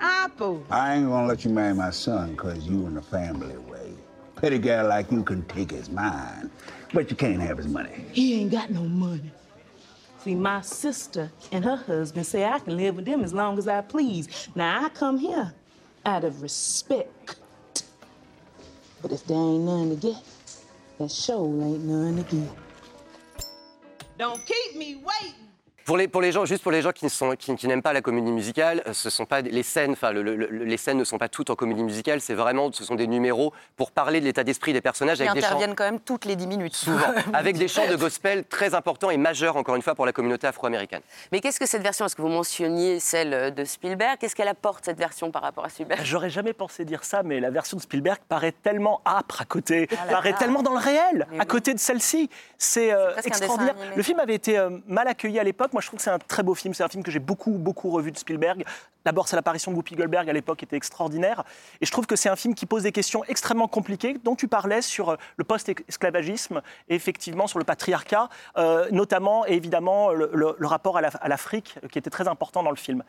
[0.00, 0.62] Apple.
[0.70, 3.92] I ain't gonna let you marry my son because you in the family way.
[4.36, 6.50] Petty guy like you can take his mind,
[6.92, 8.04] but you can't have his money.
[8.12, 9.30] He ain't got no money.
[10.24, 13.68] See, my sister and her husband say I can live with them as long as
[13.68, 14.48] I please.
[14.54, 15.52] Now I come here
[16.06, 17.36] out of respect.
[19.02, 20.16] But if there ain't none to get,
[20.96, 22.48] that sure ain't none to get.
[24.16, 25.43] Don't keep me waiting.
[25.84, 27.82] Pour les, pour les gens, juste pour les gens qui, ne sont- qui- qui n'aiment
[27.82, 30.76] pas la comédie musicale, euh, ce sont pas les scènes, enfin le- le- le- les
[30.78, 33.90] scènes ne sont pas toutes en comédie musicale, c'est vraiment, ce sont des numéros pour
[33.92, 36.36] parler de l'état d'esprit des personnages Qui avec des chants, interviennent quand même toutes les
[36.36, 36.74] 10 minutes.
[36.74, 40.12] souvent, avec des chants de gospel très importants et majeurs encore une fois pour la
[40.12, 41.02] communauté afro-américaine.
[41.32, 44.86] Mais qu'est-ce que cette version Est-ce que vous mentionniez celle de Spielberg Qu'est-ce qu'elle apporte
[44.86, 46.00] cette version par rapport à Spielberg?
[46.04, 49.88] J'aurais jamais pensé dire ça, mais la version de Spielberg paraît tellement âpre à côté,
[49.92, 50.38] Ah là paraît là.
[50.38, 51.46] tellement dans le réel, Mais à oui.
[51.46, 52.30] côté de celle-ci.
[52.56, 53.74] C'est euh, extraordinaire.
[53.94, 55.72] Le film avait été euh, mal accueilli à l'époque.
[55.74, 56.72] Moi, je trouve que c'est un très beau film.
[56.72, 58.64] C'est un film que j'ai beaucoup, beaucoup revu de Spielberg.
[59.04, 61.42] D'abord, c'est l'apparition de Whoopi Goldberg à l'époque était extraordinaire.
[61.80, 64.46] Et je trouve que c'est un film qui pose des questions extrêmement compliquées dont tu
[64.46, 70.54] parlais sur euh, le post-esclavagisme et effectivement sur le patriarcat, euh, notamment et évidemment le,
[70.60, 73.02] rapport à l'Afrique euh, qui était très important dans le film.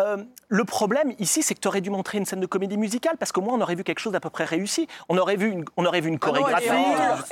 [0.00, 3.16] Euh, le problème ici, c'est que tu aurais dû montrer une scène de comédie musicale
[3.18, 4.88] parce qu'au moins on aurait vu quelque chose d'à peu près réussi.
[5.10, 6.68] On aurait vu une, on aurait vu une Ah chorégraphie,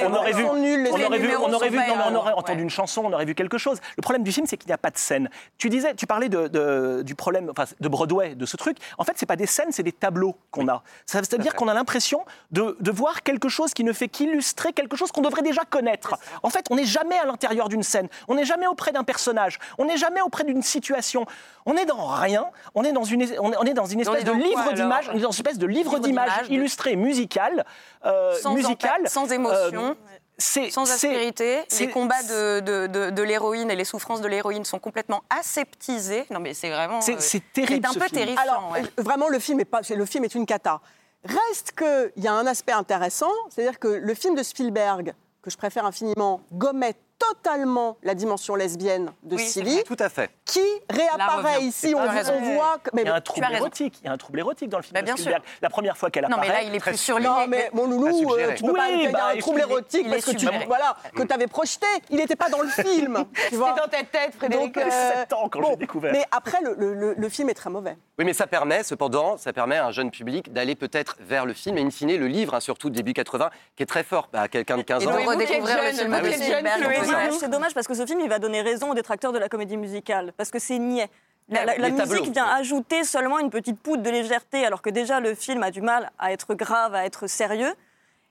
[0.01, 3.25] on aurait vu, on aurait vu, on aurait vu, on entendu une chanson, on aurait
[3.25, 3.79] vu quelque chose.
[3.96, 5.31] Le problème du film, c'est qu'il n'y a pas de scène.
[5.57, 8.77] Tu disais, tu parlais de, de- du problème, enfin, de Broadway, de ce truc.
[8.99, 10.83] En fait, c'est pas des scènes, c'est des tableaux qu'on a.
[11.07, 14.75] Ça veut dire qu'on a l'impression de, de voir quelque chose qui ne fait qu'illustrer
[14.75, 16.14] quelque chose qu'on devrait déjà connaître.
[16.42, 19.59] En fait, on n'est jamais à l'intérieur d'une scène, on n'est jamais auprès d'un personnage,
[19.79, 21.25] on n'est jamais auprès d'une situation.
[21.66, 24.72] On est dans rien, on est dans une, on est, dans une espèce de livre
[24.72, 27.64] d'images, on est dans une espèce de livre Livre d'images de- illustré, musical,
[28.04, 29.90] euh, Sans musical, sans émotion.
[29.90, 29.94] euh,
[30.38, 34.28] c'est- Sans aspérité, c'est- les combats de, de- de- de l'héroïne et les souffrances de
[34.28, 36.24] l'héroïne sont complètement aseptisés.
[36.30, 37.00] Non mais c'est vraiment...
[37.00, 38.18] C'est- euh, c'est terrible, C'est un ce peu film.
[38.26, 38.42] terrifiant.
[38.42, 38.82] Alors, ouais.
[38.98, 40.80] vraiment, le film est, pas, le film est une cata.
[41.24, 45.56] Reste qu'il y a un aspect intéressant, c'est-à-dire que le film de Spielberg, que je
[45.56, 46.94] préfère infiniment, gommait
[47.28, 50.30] totalement la dimension lesbienne de Oui, Silly, Tout à fait.
[50.44, 51.94] qui réapparaît ici.
[51.96, 52.90] On, pas on voit que...
[52.94, 53.98] mais Il y a un trouble érotique.
[54.02, 55.42] Il y a un trouble érotique dans le film Bah, de bien Spielberg.
[55.62, 56.48] La première fois qu'elle Non apparaît.
[56.48, 57.28] mais là il est plus surligné.
[57.28, 59.38] Non, mais mon Pas loulou, euh, tu peux pas Oui, qu'il y a bah, un
[59.38, 61.87] trouble il érotique il parce que tu voilà, que avais projeté.
[62.11, 63.24] Il n'était pas dans le film.
[63.52, 63.72] vois.
[63.72, 64.74] dans ta tête, Frédéric.
[64.74, 66.12] Donc, euh, J'avais 7 ans quand j'ai bon, découvert.
[66.12, 67.96] Mais après, le, le- le- le film est très mauvais.
[68.18, 71.52] Oui, mais ça permet, cependant, ça permet à un jeune public d'aller peut-être vers le
[71.54, 74.48] film et in fine le livre, hein, surtout début 80, qui est très fort à
[74.48, 75.11] quelqu'un de 15 Et ans.
[75.12, 77.10] de qui êtes redécouvrir le film de Spielberg.
[77.38, 79.77] C'est dommage parce que ce film, il va donner raison aux détracteurs de la comédie
[79.77, 81.09] musicale, parce que c'est niais.
[81.49, 85.35] La, la- musique vient ajouter seulement une petite poudre de légèreté, alors que déjà le
[85.35, 87.73] film a du mal à être grave, à être sérieux.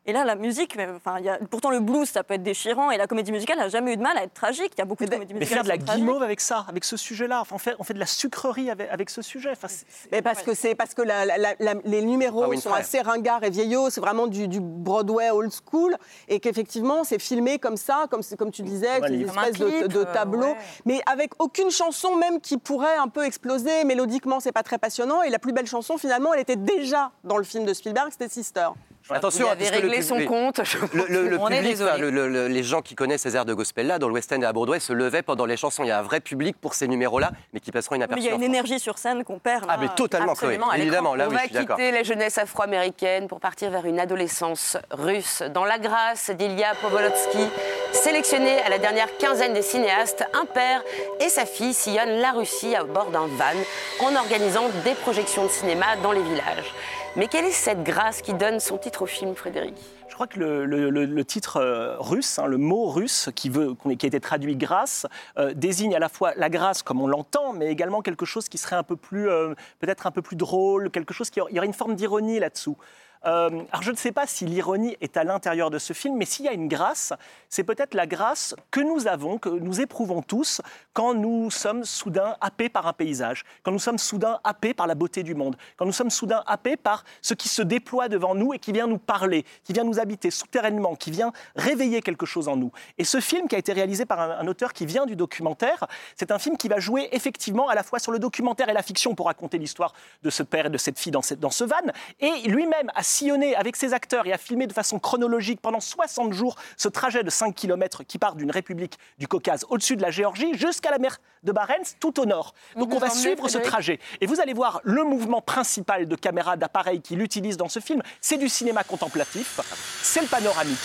[0.09, 2.41] Et là, la musique, mais, enfin, il y a, pourtant le blues, ça peut être
[2.41, 4.71] déchirant, et la comédie musicale n'a jamais eu de mal à être tragique.
[4.75, 6.03] Il y a beaucoup de comédies Mais musicales faire de la tragiques.
[6.03, 7.41] guimauve avec ça, avec ce sujet-là.
[7.41, 9.51] Enfin, on, fait, on fait de la sucrerie avec, avec ce sujet.
[9.51, 12.57] Enfin, c'est- Mais parce que c'est parce que la- la- la- la- les numéros Ah,
[12.57, 15.95] sont assez ringards et vieillots, c'est vraiment du, du Broadway old school,
[16.27, 19.87] et qu'effectivement c'est filmé comme ça, comme, comme tu disais, un des espèces de, clip,
[19.89, 20.57] de euh, tableaux, ouais.
[20.85, 23.83] mais avec aucune chanson même qui pourrait un peu exploser.
[23.83, 27.37] Mélodiquement, c'est pas très passionnant, et la plus belle chanson finalement, elle était déjà dans
[27.37, 28.69] le film de Spielberg, c'était Sister.
[29.15, 30.61] Attention, il avait réglé son compte.
[30.93, 31.91] Le, le- le On est public, désolé.
[31.91, 34.31] enfin, le- le- le- les gens qui connaissent ces airs de gospel-là, dans le West
[34.33, 35.83] End et à Broadway, se levaient pendant les chansons.
[35.83, 38.23] Il y a un vrai public pour ces numéros-là, mais qui passeront Mais inaperçus.
[38.23, 39.65] il y a une énergie sur scène qu'on perd.
[39.67, 39.77] Ah, là.
[39.81, 40.33] mais totalement.
[40.75, 41.77] Évidemment, là, On oui, va je suis d'accord.
[41.77, 45.43] quitter la jeunesse afro-américaine pour partir vers une adolescence russe.
[45.53, 47.47] Dans La Grâce d'Ilya Povolotsky,
[47.93, 50.81] sélectionné à la dernière quinzaine des cinéastes, un père
[51.19, 55.49] et sa fille sillonnent la Russie à bord d'un van en organisant des projections de
[55.49, 56.73] cinéma dans les villages.
[57.15, 59.75] Mais quelle est cette grâce qui donne son titre au film, Frédéric?
[60.07, 64.07] Je crois que le, titre euh, russe, hein, le mot russe qui, veut, qui a
[64.07, 68.01] été traduit grâce, euh, désigne à la fois la grâce comme on l'entend, mais également
[68.01, 71.29] quelque chose qui serait un peu plus, euh, peut-être un peu plus drôle, quelque chose
[71.29, 72.77] qui il y aurait une forme d'ironie là-dessous.
[73.25, 76.25] Euh, alors je ne sais pas si l'ironie est à l'intérieur de ce film, mais
[76.25, 77.13] s'il y a une grâce,
[77.49, 80.61] c'est peut-être la grâce que nous avons, que nous éprouvons tous
[80.93, 84.95] quand nous sommes soudain happés par un paysage, quand nous sommes soudain happés par la
[84.95, 88.53] beauté du monde, quand nous sommes soudain happés par ce qui se déploie devant nous
[88.53, 92.47] et qui vient nous parler, qui vient nous habiter souterrainement, qui vient réveiller quelque chose
[92.47, 92.71] en nous.
[92.97, 96.31] Et ce film qui a été réalisé par un, auteur qui vient du documentaire, c'est
[96.31, 99.13] un film qui va jouer effectivement à la fois sur le documentaire et la fiction
[99.13, 101.75] pour raconter l'histoire de ce père et de cette fille dans, dans ce van.
[102.19, 106.31] Et lui-même a sillonné avec ses acteurs et a filmé de façon chronologique pendant 60
[106.33, 110.11] jours ce trajet de 5 km qui part d'une république du Caucase au-dessus de la
[110.11, 112.53] Géorgie jusqu'à la mer de Barents tout au nord.
[112.75, 113.99] Donc on va suivre ce trajet.
[114.21, 118.01] Et vous allez voir le mouvement principal de caméra, d'appareil qu'il utilise dans ce film,
[118.21, 119.59] c'est du cinéma contemplatif,
[120.01, 120.77] c'est le panoramique.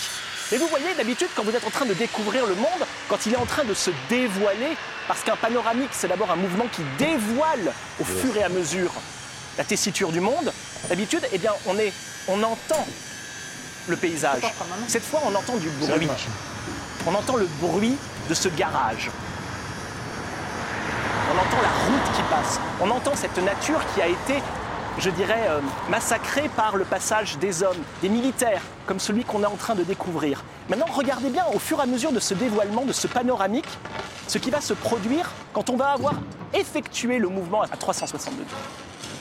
[0.51, 3.33] Et vous voyez, d'habitude, quand vous êtes en train de découvrir le monde, quand il
[3.33, 7.73] est en train de se dévoiler, parce qu'un panoramique, c'est d'abord un mouvement qui dévoile
[7.99, 8.91] au fur et à mesure
[9.57, 10.51] la tessiture du monde,
[10.89, 11.93] d'habitude, eh bien, on, est,
[12.27, 12.85] on entend
[13.87, 14.41] le paysage.
[14.87, 16.07] Cette fois, on entend du bruit.
[17.07, 17.97] On entend le bruit
[18.29, 19.11] de ce garage.
[21.31, 22.59] On entend la route qui passe.
[22.81, 24.41] On entend cette nature qui a été,
[24.97, 29.47] je dirais, euh, massacrée par le passage des hommes, des militaires, comme celui qu'on est
[29.47, 30.43] en train de découvrir.
[30.69, 33.69] Maintenant, regardez bien au fur et à mesure de ce dévoilement, de ce panoramique,
[34.27, 36.13] ce qui va se produire quand on va avoir
[36.53, 38.55] effectué le mouvement à 362 degrés.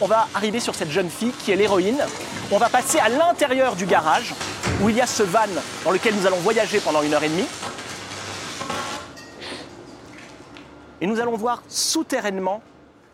[0.05, 2.05] On va arriver sur cette jeune fille qui est l'héroïne.
[2.53, 4.35] On va passer à l'intérieur du garage
[4.83, 5.49] où il y a ce van
[5.83, 7.47] dans lequel nous allons voyager pendant une heure et demie.
[11.01, 12.61] Et nous allons voir souterrainement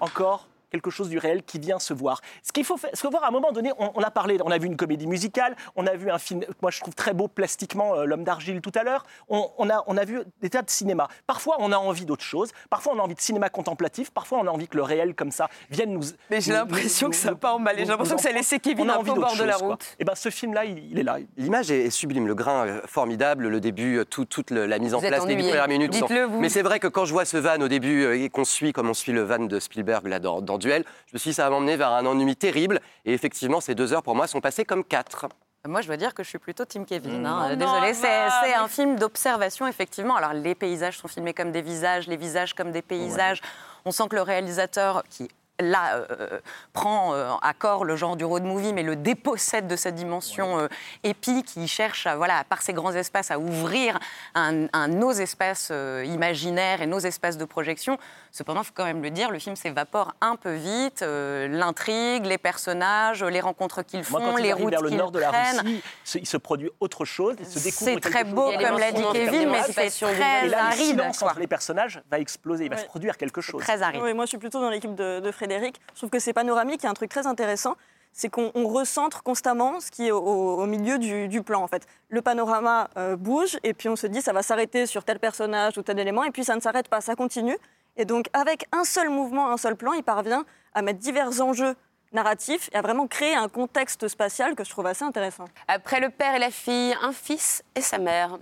[0.00, 2.20] encore quelque chose du réel qui vient se voir.
[2.42, 4.10] Ce qu'il faut, faire, ce qu'il faut voir à un moment donné, on, on a
[4.10, 6.94] parlé, on a vu une comédie musicale, on a vu un film, moi je trouve
[6.94, 10.20] très beau plastiquement, euh, L'homme d'argile tout à l'heure, on, on a, on a vu
[10.40, 11.08] des tas de cinéma.
[11.26, 14.46] Parfois on a envie d'autre chose, parfois on a envie de cinéma contemplatif, parfois on
[14.46, 16.02] a envie que le réel comme ça vienne nous...
[16.30, 17.80] Mais j'ai l'impression que ça n'a pas emballé.
[17.84, 19.44] J'ai l'impression que ça a laissé Kevin On a un envie peu au bord de
[19.44, 19.68] la quoi.
[19.68, 19.96] route.
[19.98, 21.18] Et ben ce film-là, il, il est là.
[21.36, 24.78] L'image est, est sublime, le grain euh, formidable, le début, euh, tout- toute le- la
[24.78, 25.48] mise en Vous place, les ennuyé.
[25.50, 25.94] premières minutes.
[25.94, 26.40] sont- Dites-le, vous.
[26.40, 28.88] Mais c'est vrai que quand je vois ce van au début et qu'on suit comme
[28.88, 31.44] on suit le van de Spielberg là, dans, dans Duel, je me suis dit ça
[31.44, 32.80] va m'emmener vers un ennui terrible.
[33.04, 35.26] Et effectivement, ces deux heures pour moi sont passées comme quatre.
[35.66, 37.26] Moi, je dois dire que je suis plutôt Team Kevin.
[37.26, 37.50] hein.
[37.52, 40.16] Oh Désolée, c'est un film d'observation, effectivement.
[40.16, 43.42] Alors, les paysages sont filmés comme des visages, les visages comme des paysages.
[43.84, 45.28] On sent que le réalisateur, qui
[45.62, 46.40] là euh,
[46.72, 50.58] prend euh, à corps le genre du road movie, mais le dépossède de cette dimension
[50.58, 50.68] euh,
[51.04, 53.98] épique, il cherche, à, voilà, par ces grands espaces, à ouvrir
[54.34, 57.98] un, un- nos espaces euh, imaginaires et nos espaces de projection.
[58.32, 61.02] Cependant, il faut quand même le dire, le film s'évapore un peu vite.
[61.02, 64.98] euh, L'intrigue, les personnages, les rencontres qu'ils font, Moi, quand les routes vers le qu'ils
[64.98, 65.60] nord de la prennent.
[65.60, 65.82] Russie,
[66.20, 68.32] il se produit autre chose, il se découvre C'est quelque très chose.
[68.34, 70.76] beau, comme l'a dit Kevin, mais c'est du Et très là, le aride.
[70.86, 71.30] silence quoi.
[71.30, 72.82] entre les personnages va exploser, il va Ouais.
[72.82, 73.60] se produire quelque chose.
[73.62, 74.00] Très aride.
[74.02, 75.49] Oui, moi, je suis plutôt dans l'équipe de, de Frédéric.
[75.50, 76.82] Je trouve que c'est panoramique.
[76.82, 77.76] Il y a un truc très intéressant.
[78.12, 81.62] C'est qu'on on recentre constamment ce qui est au, milieu du, du plan.
[81.62, 85.04] En fait, le panorama euh, bouge et puis on se dit ça va s'arrêter sur
[85.04, 87.56] tel personnage ou tel élément et puis ça ne s'arrête pas, ça continue.
[87.96, 91.76] Et donc avec un seul mouvement, un seul plan, il parvient à mettre divers enjeux
[92.12, 95.44] narratifs et à vraiment créer un contexte spatial que je trouve assez intéressant.
[95.68, 98.38] Après le père et la fille, un fils et sa mère.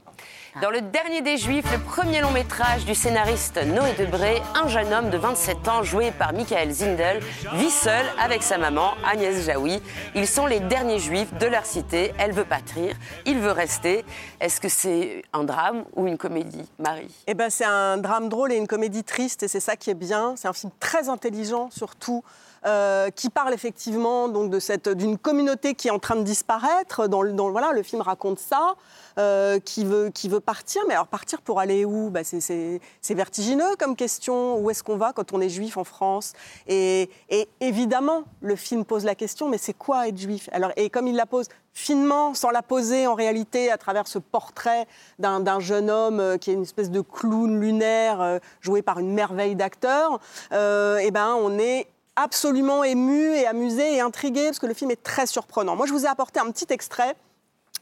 [0.62, 4.92] Dans Le Dernier des Juifs, le premier long métrage du scénariste Noé Debré, un jeune
[4.92, 7.20] homme de 27 ans, joué par Michael Zindel,
[7.54, 9.80] vit seul avec sa maman, Agnès Jaoui.
[10.14, 12.12] Ils sont les derniers juifs de leur cité.
[12.18, 14.04] Elle veut patrir, il veut rester.
[14.40, 17.14] Est-ce que c'est un drame ou une comédie, Marie?
[17.26, 19.94] Eh ben, c'est un drame drôle et une comédie triste, et c'est ça qui est
[19.94, 20.34] bien.
[20.36, 22.24] C'est un film très intelligent, surtout,
[22.66, 27.06] euh, qui parle effectivement donc de cette d'une communauté qui est en train de disparaître.
[27.08, 28.74] Dans, le- dans- voilà, le film raconte ça,
[29.18, 30.82] euh, qui veut qui veut partir.
[30.88, 32.10] Mais alors partir pour aller où?
[32.10, 34.58] Bah, c'est- vertigineux comme question.
[34.58, 36.32] Où est-ce qu'on va quand on est juif en France?
[36.66, 39.48] Et, et évidemment, le film pose la question.
[39.48, 40.48] Mais c'est quoi être juif?
[40.52, 44.18] Alors et comme il la pose finement, sans la poser en réalité à travers ce
[44.18, 44.86] portrait
[45.20, 49.54] d'un jeune homme euh, qui est une espèce de clown lunaire joué par une merveille
[49.54, 50.18] d'acteur,
[50.52, 51.86] euh, eh ben on est
[52.18, 55.76] absolument ému et amusé et intrigué parce que le film est très surprenant.
[55.76, 57.14] Moi, je vous ai apporté un petit extrait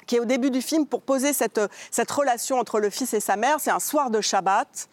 [0.06, 1.58] qui est au début du film pour poser cette,
[2.10, 3.58] relation entre le fils et sa mère.
[3.58, 4.88] C'est un soir de Shabbat.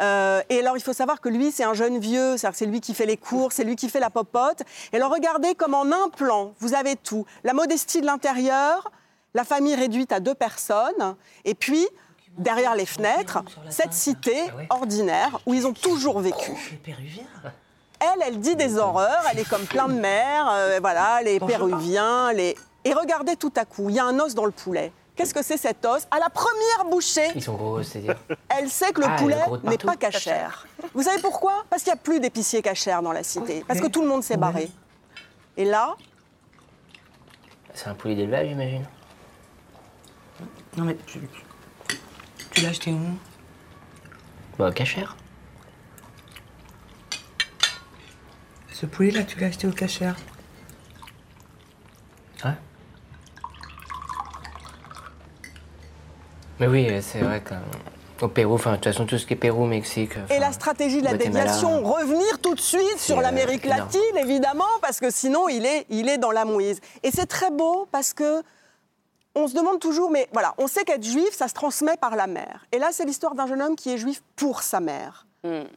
[0.00, 2.80] Euh, et alors, il faut savoir que lui, c'est un jeune vieux, que c'est lui
[2.80, 4.62] qui fait les courses, c'est lui qui fait la popote.
[4.92, 7.26] Et alors, regardez comme en un plan, vous avez tout.
[7.42, 8.92] La modestie de l'intérieur,
[9.34, 11.86] la famille réduite à deux personnes, et puis,
[12.38, 14.36] derrière les fenêtres, cette cité
[14.70, 16.52] ordinaire où ils ont toujours vécu.
[18.12, 22.32] Elle, elle dit des horreurs, elle est comme plein de mères, euh, voilà, les péruviens,
[22.32, 22.56] les...
[22.84, 24.92] Et regardez tout à coup, il y a un os dans le poulet.
[25.16, 26.06] Qu'est-ce que c'est cet os?
[26.10, 28.16] À la première bouchée, Ils sont gros, c'est-à-dire.
[28.48, 29.86] elle sait que le Ah, poulet le gros de n'est partout.
[29.86, 30.66] pas cachère.
[30.92, 31.64] Vous savez pourquoi?
[31.70, 33.64] Parce qu'il n'y a plus d'épicier cachère dans la cité.
[33.66, 34.70] Parce que tout le monde s'est barré.
[35.56, 35.94] Et là,
[37.74, 38.84] C'est un poulet d'élevage, j'imagine.
[40.76, 41.20] Non mais tu,
[42.50, 42.98] tu l'as acheté où?
[44.58, 45.16] Bah, cachère.
[48.84, 50.14] Ce poulet-là, tu l'as acheté au cachère.
[52.44, 52.50] Ouais.
[56.60, 59.64] Mais oui, c'est vrai qu'au Pérou, enfin, de toute façon, tout ce qui est Pérou,
[59.64, 60.18] Mexique.
[60.28, 64.18] Et la stratégie de la Guatemala, déviation, revenir tout de suite sur euh, l'Amérique latine,
[64.18, 66.78] évidemment, parce que sinon, il est, il est dans la mouise.
[67.02, 68.42] Et c'est très beau parce que
[69.34, 72.26] on se demande toujours, mais voilà, on sait qu'être juif, ça se transmet par la
[72.26, 72.66] mère.
[72.70, 75.26] Et là, c'est l'histoire d'un jeune homme qui est juif pour sa mère.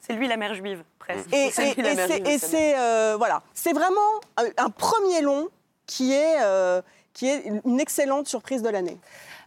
[0.01, 1.33] C'est lui la mère juive, presque.
[1.33, 4.21] Et, C'est euh, voilà, c'est vraiment
[4.57, 5.49] un, premier long
[5.85, 6.81] qui est euh,
[7.13, 8.97] qui est une excellente surprise de l'année.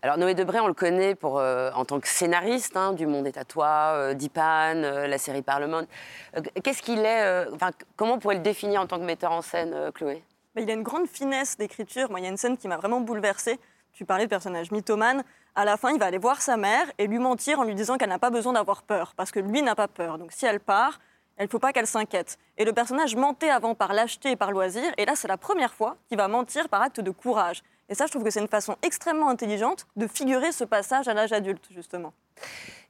[0.02, 3.26] Alors Noé Debré, on le connaît pour, euh, en tant que scénariste hein, du Monde
[3.26, 5.82] est à toi, euh, Dipan, euh, la série Parlement.
[6.64, 7.44] Qu'est-ce qu'il est euh,
[7.96, 10.24] Comment on pourrait le définir en tant que metteur en scène, euh, Chloé?
[10.56, 12.10] Mais il a une grande finesse d'écriture.
[12.10, 13.60] Moi, il y a une scène qui m'a vraiment bouleversée.
[13.92, 15.22] Tu parlais de personnage mythomane.
[15.54, 17.98] À la fin, il va aller voir sa mère et lui mentir en lui disant
[17.98, 20.18] qu'elle n'a pas besoin d'avoir peur, parce que lui n'a pas peur.
[20.18, 21.00] Donc si elle part,
[21.38, 22.38] il ne faut pas qu'elle s'inquiète.
[22.58, 25.72] Et le personnage mentait avant par lâcheté et par loisir, et là, c'est la première
[25.72, 27.62] fois qu'il va mentir par acte de courage.
[27.88, 31.14] Et ça, je trouve que c'est une façon extrêmement intelligente de figurer ce passage à
[31.14, 32.12] l'âge adulte, justement.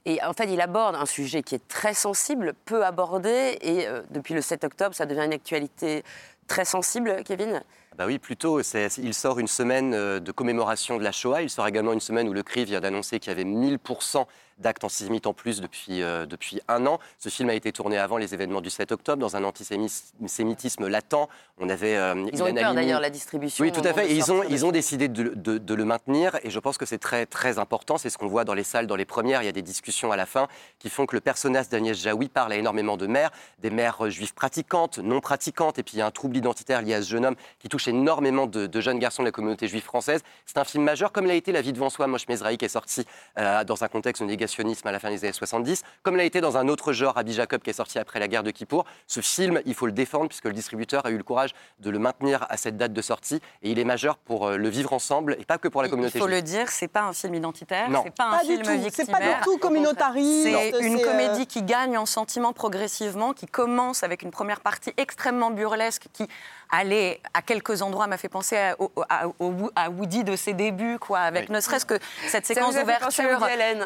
[0.04, 4.02] Et en fait, il aborde un sujet qui est très sensible, peu abordé, et euh,
[4.10, 6.02] depuis le 7 octobre, ça devient une actualité
[6.48, 7.62] très sensible, Kevin
[7.96, 8.60] Bah oui, plutôt.
[8.60, 11.42] Il sort une semaine euh, de commémoration de la Shoah.
[11.42, 14.26] Il sort également une semaine où le CRI vient d'annoncer qu'il y avait 1000%
[14.60, 16.98] d'actes antisémites en plus depuis, euh, depuis un an.
[17.18, 21.28] Ce film a été tourné avant les événements du 7 octobre, dans un antisémitisme latent.
[21.58, 23.64] On avait, euh, Ils ont eu peur d'ailleurs, la distribution.
[23.64, 24.10] Oui, tout à fait.
[24.10, 26.86] Et ils ont, ils ont décidé de, de- de le maintenir et je pense que
[26.86, 27.98] c'est très, très important.
[27.98, 29.42] C'est ce qu'on voit dans les salles, dans les premières.
[29.42, 30.48] Il y a des discussions à la fin
[30.78, 34.10] qui font que le personnage d'Agnès Jaoui parle à énormément de mères, des mères euh,
[34.10, 35.78] juives pratiquantes, non pratiquantes.
[35.78, 37.88] Et puis il y a un trouble identitaire lié à ce jeune homme qui touche
[37.88, 40.22] énormément de, de jeunes garçons de la communauté juive française.
[40.46, 42.68] C'est un film majeur, comme l'a été La vie devant soi, Moche Mezrahi, qui est
[42.68, 43.04] sorti
[43.38, 46.40] euh, dans un contexte de négationnisme à la fin des années 70, comme l'a été
[46.40, 48.84] dans un autre genre, Abby Jacob, qui est sorti après la guerre de Kippour.
[49.06, 51.98] Ce film, il faut le défendre puisque le distributeur a eu le courage de le
[51.98, 55.36] maintenir à cette date de sortie et il est majeur pour euh, le vivre ensemble
[55.38, 56.36] et pas que pour la Il communauté faut juive.
[56.36, 58.76] le dire, c'est pas un film identitaire, c'est pas un Pas du film tout, c'est
[59.04, 59.20] victimaire.
[59.20, 63.46] pas du tout communautariste, C'est une c'est, euh, comédie qui gagne en sentiment progressivement, qui
[63.46, 66.26] commence avec une première partie extrêmement burlesque qui,
[66.70, 71.54] allez, à quelques endroits, m'a fait penser à, Woody de ses débuts, quoi, avec Oui.
[71.54, 71.98] ne serait-ce que
[72.28, 73.24] cette séquence d'ouverture.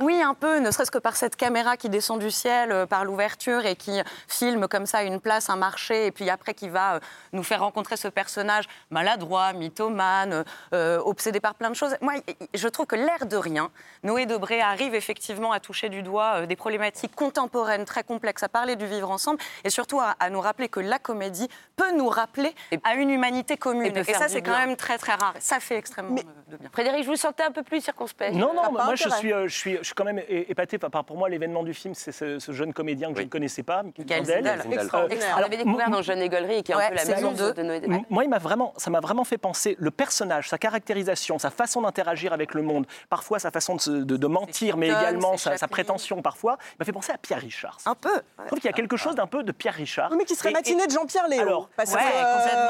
[0.02, 3.04] Oui, un peu, ne serait-ce que par cette caméra qui descend du ciel, euh, par
[3.04, 6.94] l'ouverture et qui filme comme ça une place, un marché, et puis après qui va
[6.94, 7.00] euh,
[7.32, 11.96] nous faire rencontrer ce personnage maladroit, mythomane, euh, obsédé par plein de choses.
[12.00, 12.14] Moi,
[12.54, 13.70] je trouve que l'air de rien,
[14.02, 18.48] Noé Debré arrive effectivement à toucher du doigt euh, des problématiques contemporaines très complexes, à
[18.48, 22.08] parler du vivre ensemble, et surtout à, à nous rappeler que la comédie peut nous
[22.08, 22.54] rappeler
[22.84, 23.96] à une humanité commune.
[23.96, 25.34] Et, ça, c'est quand même très très rare.
[25.38, 26.68] Ça fait extrêmement euh, de bien.
[26.72, 28.34] Frédéric, je vous sentais un peu plus circonspect.
[28.34, 30.78] Non, non, moi je suis, euh, je, suis, je suis quand même épaté.
[30.78, 33.62] Par- pour moi, l'événement du film, c'est ce, ce jeune comédien que je ne connaissais
[33.62, 34.24] pas, Michael.
[34.24, 34.62] Zindel.
[34.66, 35.34] Euh, Extraordinaire.
[35.36, 37.54] On l'avait découvert dans Jeune Égolerie, qui est un peu la saison maison deux.
[37.54, 41.38] de Noé Moi, il m'a vraiment, ça m'a vraiment fait penser le personnage, sa caractérisation,
[41.38, 44.88] sa façon d'interagir avec le monde, parfois sa façon de, se- de- de mentir, mais
[44.88, 47.78] également sa, prétention parfois, il m'a fait penser à Pierre Richard.
[47.86, 48.22] Un peu.
[48.42, 50.10] Je trouve qu'il y a quelque chose d'un peu de Pierre Richard.
[50.16, 51.40] Mais qui serait matiné de Jean-Pierre Léo.
[51.42, 51.98] Alors, parce que,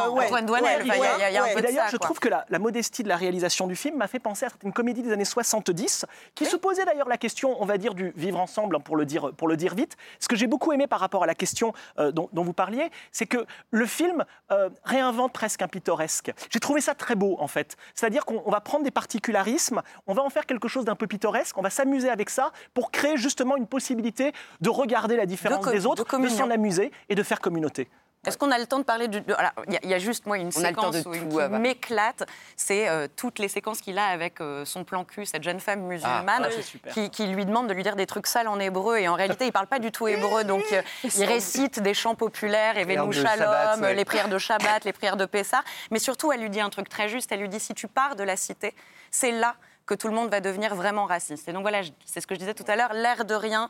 [0.03, 1.43] euh, ouais, Antoine Douanel, ouais, enfin, il y a- il y a- il y a
[1.43, 1.53] un ouais.
[1.53, 2.07] peu Et de d'ailleurs, je quoi.
[2.07, 4.73] trouve que la, la modestie de la réalisation du film m'a fait penser à certaines
[4.73, 8.39] comédies des années 70, qui se posaient d'ailleurs la question, on va dire, du vivre
[8.41, 9.97] ensemble, hein, pour le dire, pour le dire vite.
[10.21, 12.91] Ce que j'ai beaucoup aimé par rapport à la question euh, dont, dont vous parliez,
[13.13, 16.33] c'est que le film euh, réinvente presque un pittoresque.
[16.51, 17.77] J'ai trouvé ça très beau, en fait.
[17.95, 21.07] C'est-à-dire qu'on on va prendre des particularismes, on va en faire quelque chose d'un peu
[21.07, 25.67] pittoresque, on va s'amuser avec ça pour créer justement une possibilité de regarder la différence
[25.67, 27.89] des de autres, de s'en amuser et de faire communauté.
[28.27, 29.19] Est-ce qu'on a le temps de parler du...
[29.19, 32.25] Il y, a- il y a juste, moi, une On séquence où- tout, qui m'éclate.
[32.57, 35.81] C'est euh, toutes les séquences qu'il a avec euh, son plan cul, cette jeune femme
[35.83, 36.93] musulmane, Ah, super.
[36.93, 38.99] qui, qui lui demande de lui dire des trucs sales en hébreu.
[38.99, 40.45] Et en réalité, il ne parle pas du tout hébreu.
[40.45, 42.75] Donc, euh, il récite des chants populaires,
[43.13, 43.95] Shalom, ouais.
[43.95, 45.63] les prières de Shabbat, les prières de Pessah.
[45.91, 47.31] Mais surtout, elle lui dit un truc très juste.
[47.33, 48.75] Elle lui dit, si tu pars de la cité,
[49.11, 49.55] c'est là
[49.87, 51.47] que tout le monde va devenir vraiment raciste.
[51.49, 53.69] Et donc voilà, c'est ce que je disais tout à l'heure, l'air de rien,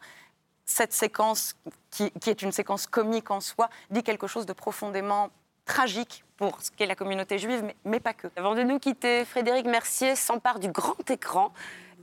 [0.66, 1.56] cette séquence,
[1.90, 5.30] qui, est une séquence comique en soi, dit quelque chose de profondément
[5.64, 8.28] tragique pour ce qu'est la communauté juive, mais pas que.
[8.36, 11.52] Avant de nous quitter, Frédéric Mercier s'empare du grand écran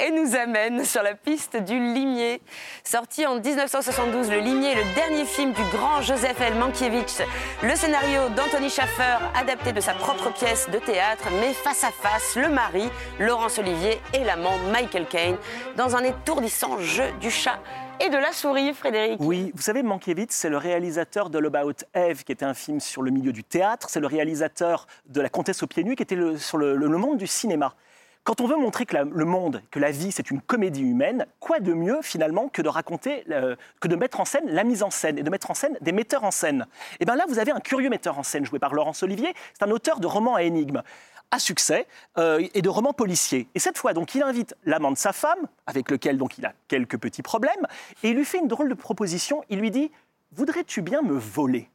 [0.02, 2.42] et nous amène sur la piste du Limier.
[2.84, 6.56] Sorti en 1972, Le Limier est le dernier film du grand Joseph L.
[6.56, 7.22] Mankiewicz.
[7.64, 12.36] Le scénario d'Anthony Schaffer, adapté de sa propre pièce de théâtre, met face à face
[12.36, 12.90] le mari,
[13.20, 15.38] Laurence Olivier, et l'amant Michael Caine,
[15.78, 17.60] dans un étourdissant jeu du chat
[18.04, 19.20] et de la souris, Frédéric.
[19.22, 23.04] Oui, vous savez, Mankiewicz, c'est le réalisateur de L'About Eve, qui était un film sur
[23.04, 23.90] le milieu du théâtre.
[23.92, 27.20] C'est le réalisateur de La Comtesse aux pieds nus, qui était le- sur le, monde
[27.20, 27.76] du cinéma.
[28.24, 31.60] Quand on veut montrer que le monde, que la vie, c'est une comédie humaine, quoi
[31.60, 34.92] de mieux finalement que de raconter, euh, que de mettre en scène la mise en
[34.92, 36.68] scène et de mettre en scène des metteurs en scène?
[37.00, 39.34] Et bien là, vous avez un curieux metteur en scène joué par Laurence Olivier.
[39.58, 40.84] C'est un auteur de romans à énigmes
[41.32, 43.48] à succès euh, et de romans policiers.
[43.56, 46.54] Et cette fois, donc, il invite l'amant de sa femme, avec lequel donc il a
[46.68, 47.66] quelques petits problèmes,
[48.04, 49.44] et il lui fait une drôle de proposition.
[49.50, 49.92] Il lui dit
[50.34, 51.70] Voudrais-tu bien me voler?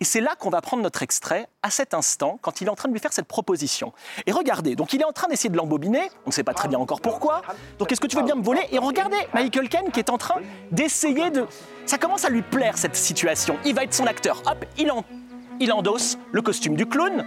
[0.00, 2.74] Et c'est là qu'on va prendre notre extrait, à cet instant, quand il est en
[2.74, 3.92] train de lui faire cette proposition.
[4.26, 6.68] Et regardez, donc il est en train d'essayer de l'embobiner, on ne sait pas très
[6.68, 7.42] bien encore pourquoi.
[7.78, 10.18] Donc est-ce que tu veux bien me voler Et regardez Michael Caine qui est en
[10.18, 11.46] train d'essayer de...
[11.86, 13.56] Ça commence à lui plaire cette situation.
[13.64, 14.42] Il va être son acteur.
[14.46, 15.04] Hop, il, en...
[15.60, 17.24] il endosse le costume du clown.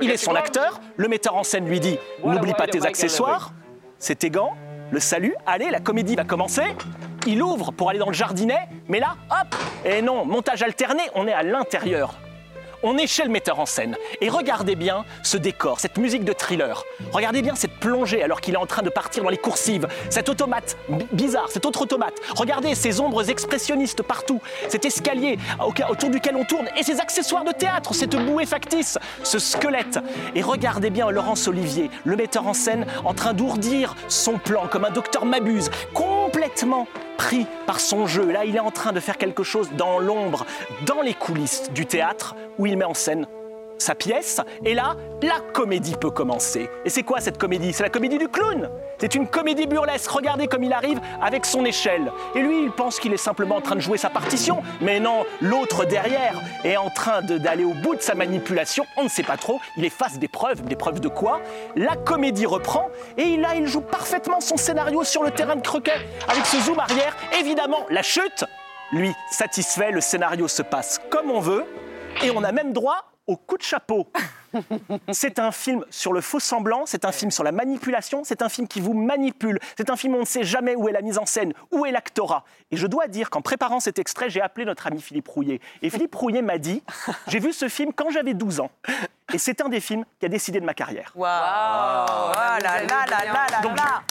[0.00, 0.80] Il est son acteur.
[0.96, 3.52] Le metteur en scène lui dit N'oublie pas tes accessoires.
[3.98, 4.54] C'est tes gants.
[4.90, 5.34] Le salut.
[5.46, 6.64] Allez, la comédie va commencer.
[7.26, 9.54] Il ouvre pour aller dans le jardinet, mais là, hop
[9.84, 12.14] Et non, montage alterné, on est à l'intérieur.
[12.84, 13.96] On est chez le metteur en scène.
[14.20, 16.82] Et regardez bien ce décor, cette musique de thriller.
[17.12, 19.86] Regardez bien cette plongée alors qu'il est en train de partir dans les coursives.
[20.10, 22.14] Cet automate bi- bizarre, cet autre automate.
[22.34, 24.40] Regardez ces ombres expressionnistes partout.
[24.68, 26.66] Cet escalier au- autour duquel on tourne.
[26.76, 30.00] Et ces accessoires de théâtre, cette bouée factice, ce squelette.
[30.34, 34.84] Et regardez bien Laurence Olivier, le metteur en scène, en train d'ourdir son plan comme
[34.84, 38.30] un docteur Mabuse, complètement pris par son jeu.
[38.30, 40.46] Là, il est en train de faire quelque chose dans l'ombre,
[40.86, 43.26] dans les coulisses du théâtre, où il met en scène
[43.82, 44.40] sa pièce.
[44.64, 46.70] Et là, la comédie peut commencer.
[46.84, 47.72] Et c'est quoi cette comédie?
[47.72, 48.70] C'est la comédie du clown.
[48.98, 50.10] C'est une comédie burlesque.
[50.10, 52.12] Regardez comme il arrive avec son échelle.
[52.34, 54.62] Et lui, il pense qu'il est simplement en train de jouer sa partition.
[54.80, 58.86] Mais non, l'autre derrière est en train d'aller au bout de sa manipulation.
[58.96, 59.60] On ne sait pas trop.
[59.76, 60.62] Il est face des preuves.
[60.62, 61.40] Des preuves de quoi?
[61.76, 62.88] La comédie reprend.
[63.16, 66.00] Et là, il joue parfaitement son scénario sur le terrain de croquet.
[66.28, 67.16] Avec ce zoom arrière.
[67.38, 68.44] Évidemment, la chute.
[68.92, 71.64] Lui, satisfait, le scénario se passe comme on veut.
[72.22, 74.08] Et on a même droit au coup de chapeau.
[75.12, 78.50] C'est un film sur le faux semblant, c'est un film sur la manipulation, c'est un
[78.50, 81.00] film qui vous manipule, c'est un film où on ne sait jamais où est la
[81.00, 82.44] mise en scène, où est l'actorat.
[82.70, 85.60] Et je dois dire qu'en préparant cet extrait, j'ai appelé notre ami Philippe Rouillet.
[85.80, 86.82] Et Philippe Rouillet m'a dit
[87.28, 88.70] J'ai vu ce film quand j'avais 12 ans.
[89.32, 91.12] Et c'est un des films qui a décidé de ma carrière.
[91.14, 94.02] Waouh Ah là là là là là Donc, là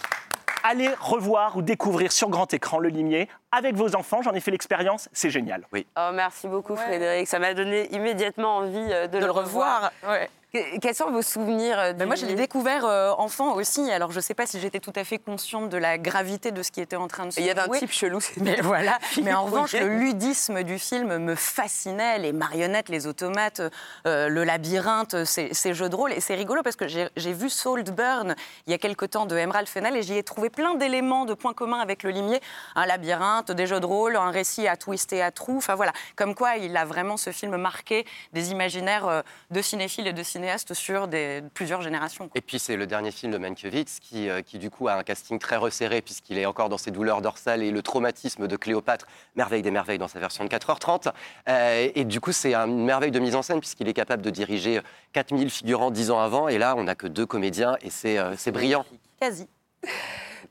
[0.63, 4.51] Allez revoir ou découvrir sur grand écran Le Limier avec vos enfants, j'en ai fait
[4.51, 5.65] l'expérience, c'est génial.
[5.73, 5.85] Oui.
[5.97, 7.27] Oh, merci beaucoup, Frédéric.
[7.27, 9.91] Ça m'a donné immédiatement envie euh, de, de le revoir.
[10.07, 10.29] Ouais.
[10.53, 13.89] Que- Quels sont vos souvenirs euh, du Ben moi, je l'ai découvert euh, enfant aussi.
[13.89, 16.61] Alors, je ne sais pas si j'étais tout à fait consciente de la gravité de
[16.61, 18.19] ce qui était en train de se Il y avait un type chelou.
[18.37, 18.99] Mais voilà.
[19.23, 22.19] Mais en revanche, le ludisme du film me fascinait.
[22.19, 23.61] Les marionnettes, les automates,
[24.05, 26.11] euh, le labyrinthe, ces, ces jeux de rôle.
[26.11, 28.35] Et c'est rigolo parce que j'ai vu Saltburn
[28.67, 31.33] il y a quelque temps de Emerald Fennell et j'y ai trouvé plein d'éléments de
[31.33, 32.41] points communs avec le limier.
[32.75, 35.57] Un labyrinthe, des jeux de rôle, un récit à twist et à trous.
[35.57, 35.93] Enfin voilà.
[36.17, 40.23] Comme quoi, il a vraiment ce film marqué des imaginaires euh, de cinéphiles et de
[40.41, 42.27] cinéastes sur des, plusieurs générations.
[42.27, 42.35] quoi.
[42.35, 45.03] Et puis c'est le dernier film de Mankiewicz qui, euh, qui du coup a un
[45.03, 49.05] casting très resserré puisqu'il est encore dans ses douleurs dorsales et le traumatisme de Cléopâtre,
[49.35, 51.11] merveille des merveilles dans sa version de 4h30.
[51.47, 54.31] Euh, et du coup c'est une merveille de mise en scène puisqu'il est capable de
[54.31, 54.81] diriger
[55.13, 58.33] 4000 figurants 10 ans avant et là on n'a que deux comédiens et c'est euh,
[58.35, 58.83] c'est brillant.
[59.19, 59.47] Quasi.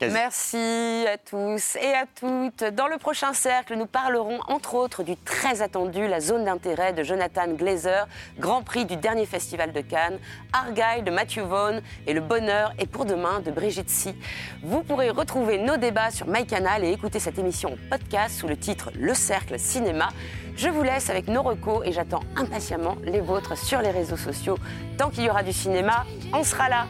[0.09, 2.63] Merci à tous et à toutes.
[2.73, 7.03] Dans le prochain cercle, nous parlerons entre autres du très attendu La zone d'intérêt de
[7.03, 8.07] Jonathan Glazer,
[8.39, 10.17] Grand Prix du dernier festival de Cannes,
[10.53, 14.15] Argyle de Matthew Vaughn et Le Bonheur est pour demain de Brigitte Si.
[14.63, 18.91] Vous pourrez retrouver nos débats sur MyCanal et écouter cette émission podcast sous le titre
[18.95, 20.09] Le Cercle Cinéma.
[20.55, 24.57] Je vous laisse avec nos recos et j'attends impatiemment les vôtres sur les réseaux sociaux.
[24.97, 26.87] Tant qu'il y aura du cinéma, on sera là.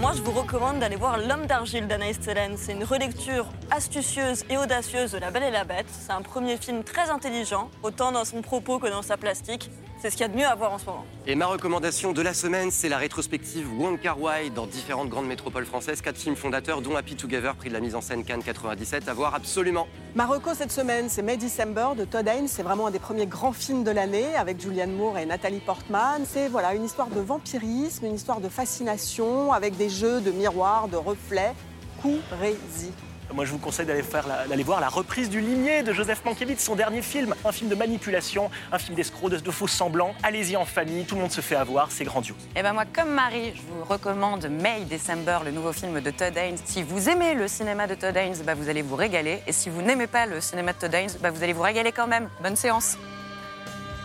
[0.00, 2.18] Moi, je vous recommande d'aller voir L'homme d'argile d'Anaïs.
[2.22, 5.84] C'est une relecture astucieuse et audacieuse de La Belle et la Bête.
[5.90, 9.70] C'est un premier film très intelligent, autant dans son propos que dans sa plastique.
[10.00, 11.04] C'est ce qu'il y a de mieux à voir en ce moment.
[11.26, 15.26] Et ma recommandation de la semaine, c'est la rétrospective Wong Kar Wai dans différentes grandes
[15.26, 18.42] métropoles françaises, quatre films fondateurs, dont Happy Together, prix de la mise en scène Cannes
[18.42, 19.86] 97, à voir absolument.
[20.14, 22.48] Marocco cette semaine, c'est May December de Todd Haynes.
[22.48, 26.22] C'est vraiment un des premiers grands films de l'année avec Julianne Moore et Nathalie Portman.
[26.24, 30.88] C'est voilà une histoire de vampirisme, une histoire de fascination avec des jeux de miroirs,
[30.88, 31.52] de reflets.
[32.00, 33.09] Courez-y.
[33.32, 36.60] Moi je vous conseille d'aller faire d'aller voir la reprise du Limier de Joseph Mankiewicz,
[36.60, 40.14] son dernier film, un film de manipulation, un film d'escrocs, de, de faux semblants.
[40.22, 42.36] Allez-y en famille, tout le monde se fait avoir, c'est grandiose.
[42.56, 46.36] Et ben moi, comme Marie, je vous recommande May December, le nouveau film de Todd
[46.36, 46.58] Haynes.
[46.64, 49.42] Si vous aimez le cinéma de Todd Haynes, bah, vous allez vous régaler.
[49.46, 51.92] Et si vous n'aimez pas le cinéma de Todd Haynes, bah, vous allez vous régaler
[51.92, 52.28] quand même.
[52.42, 52.96] Bonne séance.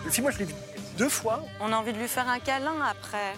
[0.06, 0.54] Le film, moi je l'ai vu
[0.98, 1.44] deux fois.
[1.60, 3.34] On a envie de lui faire un câlin après.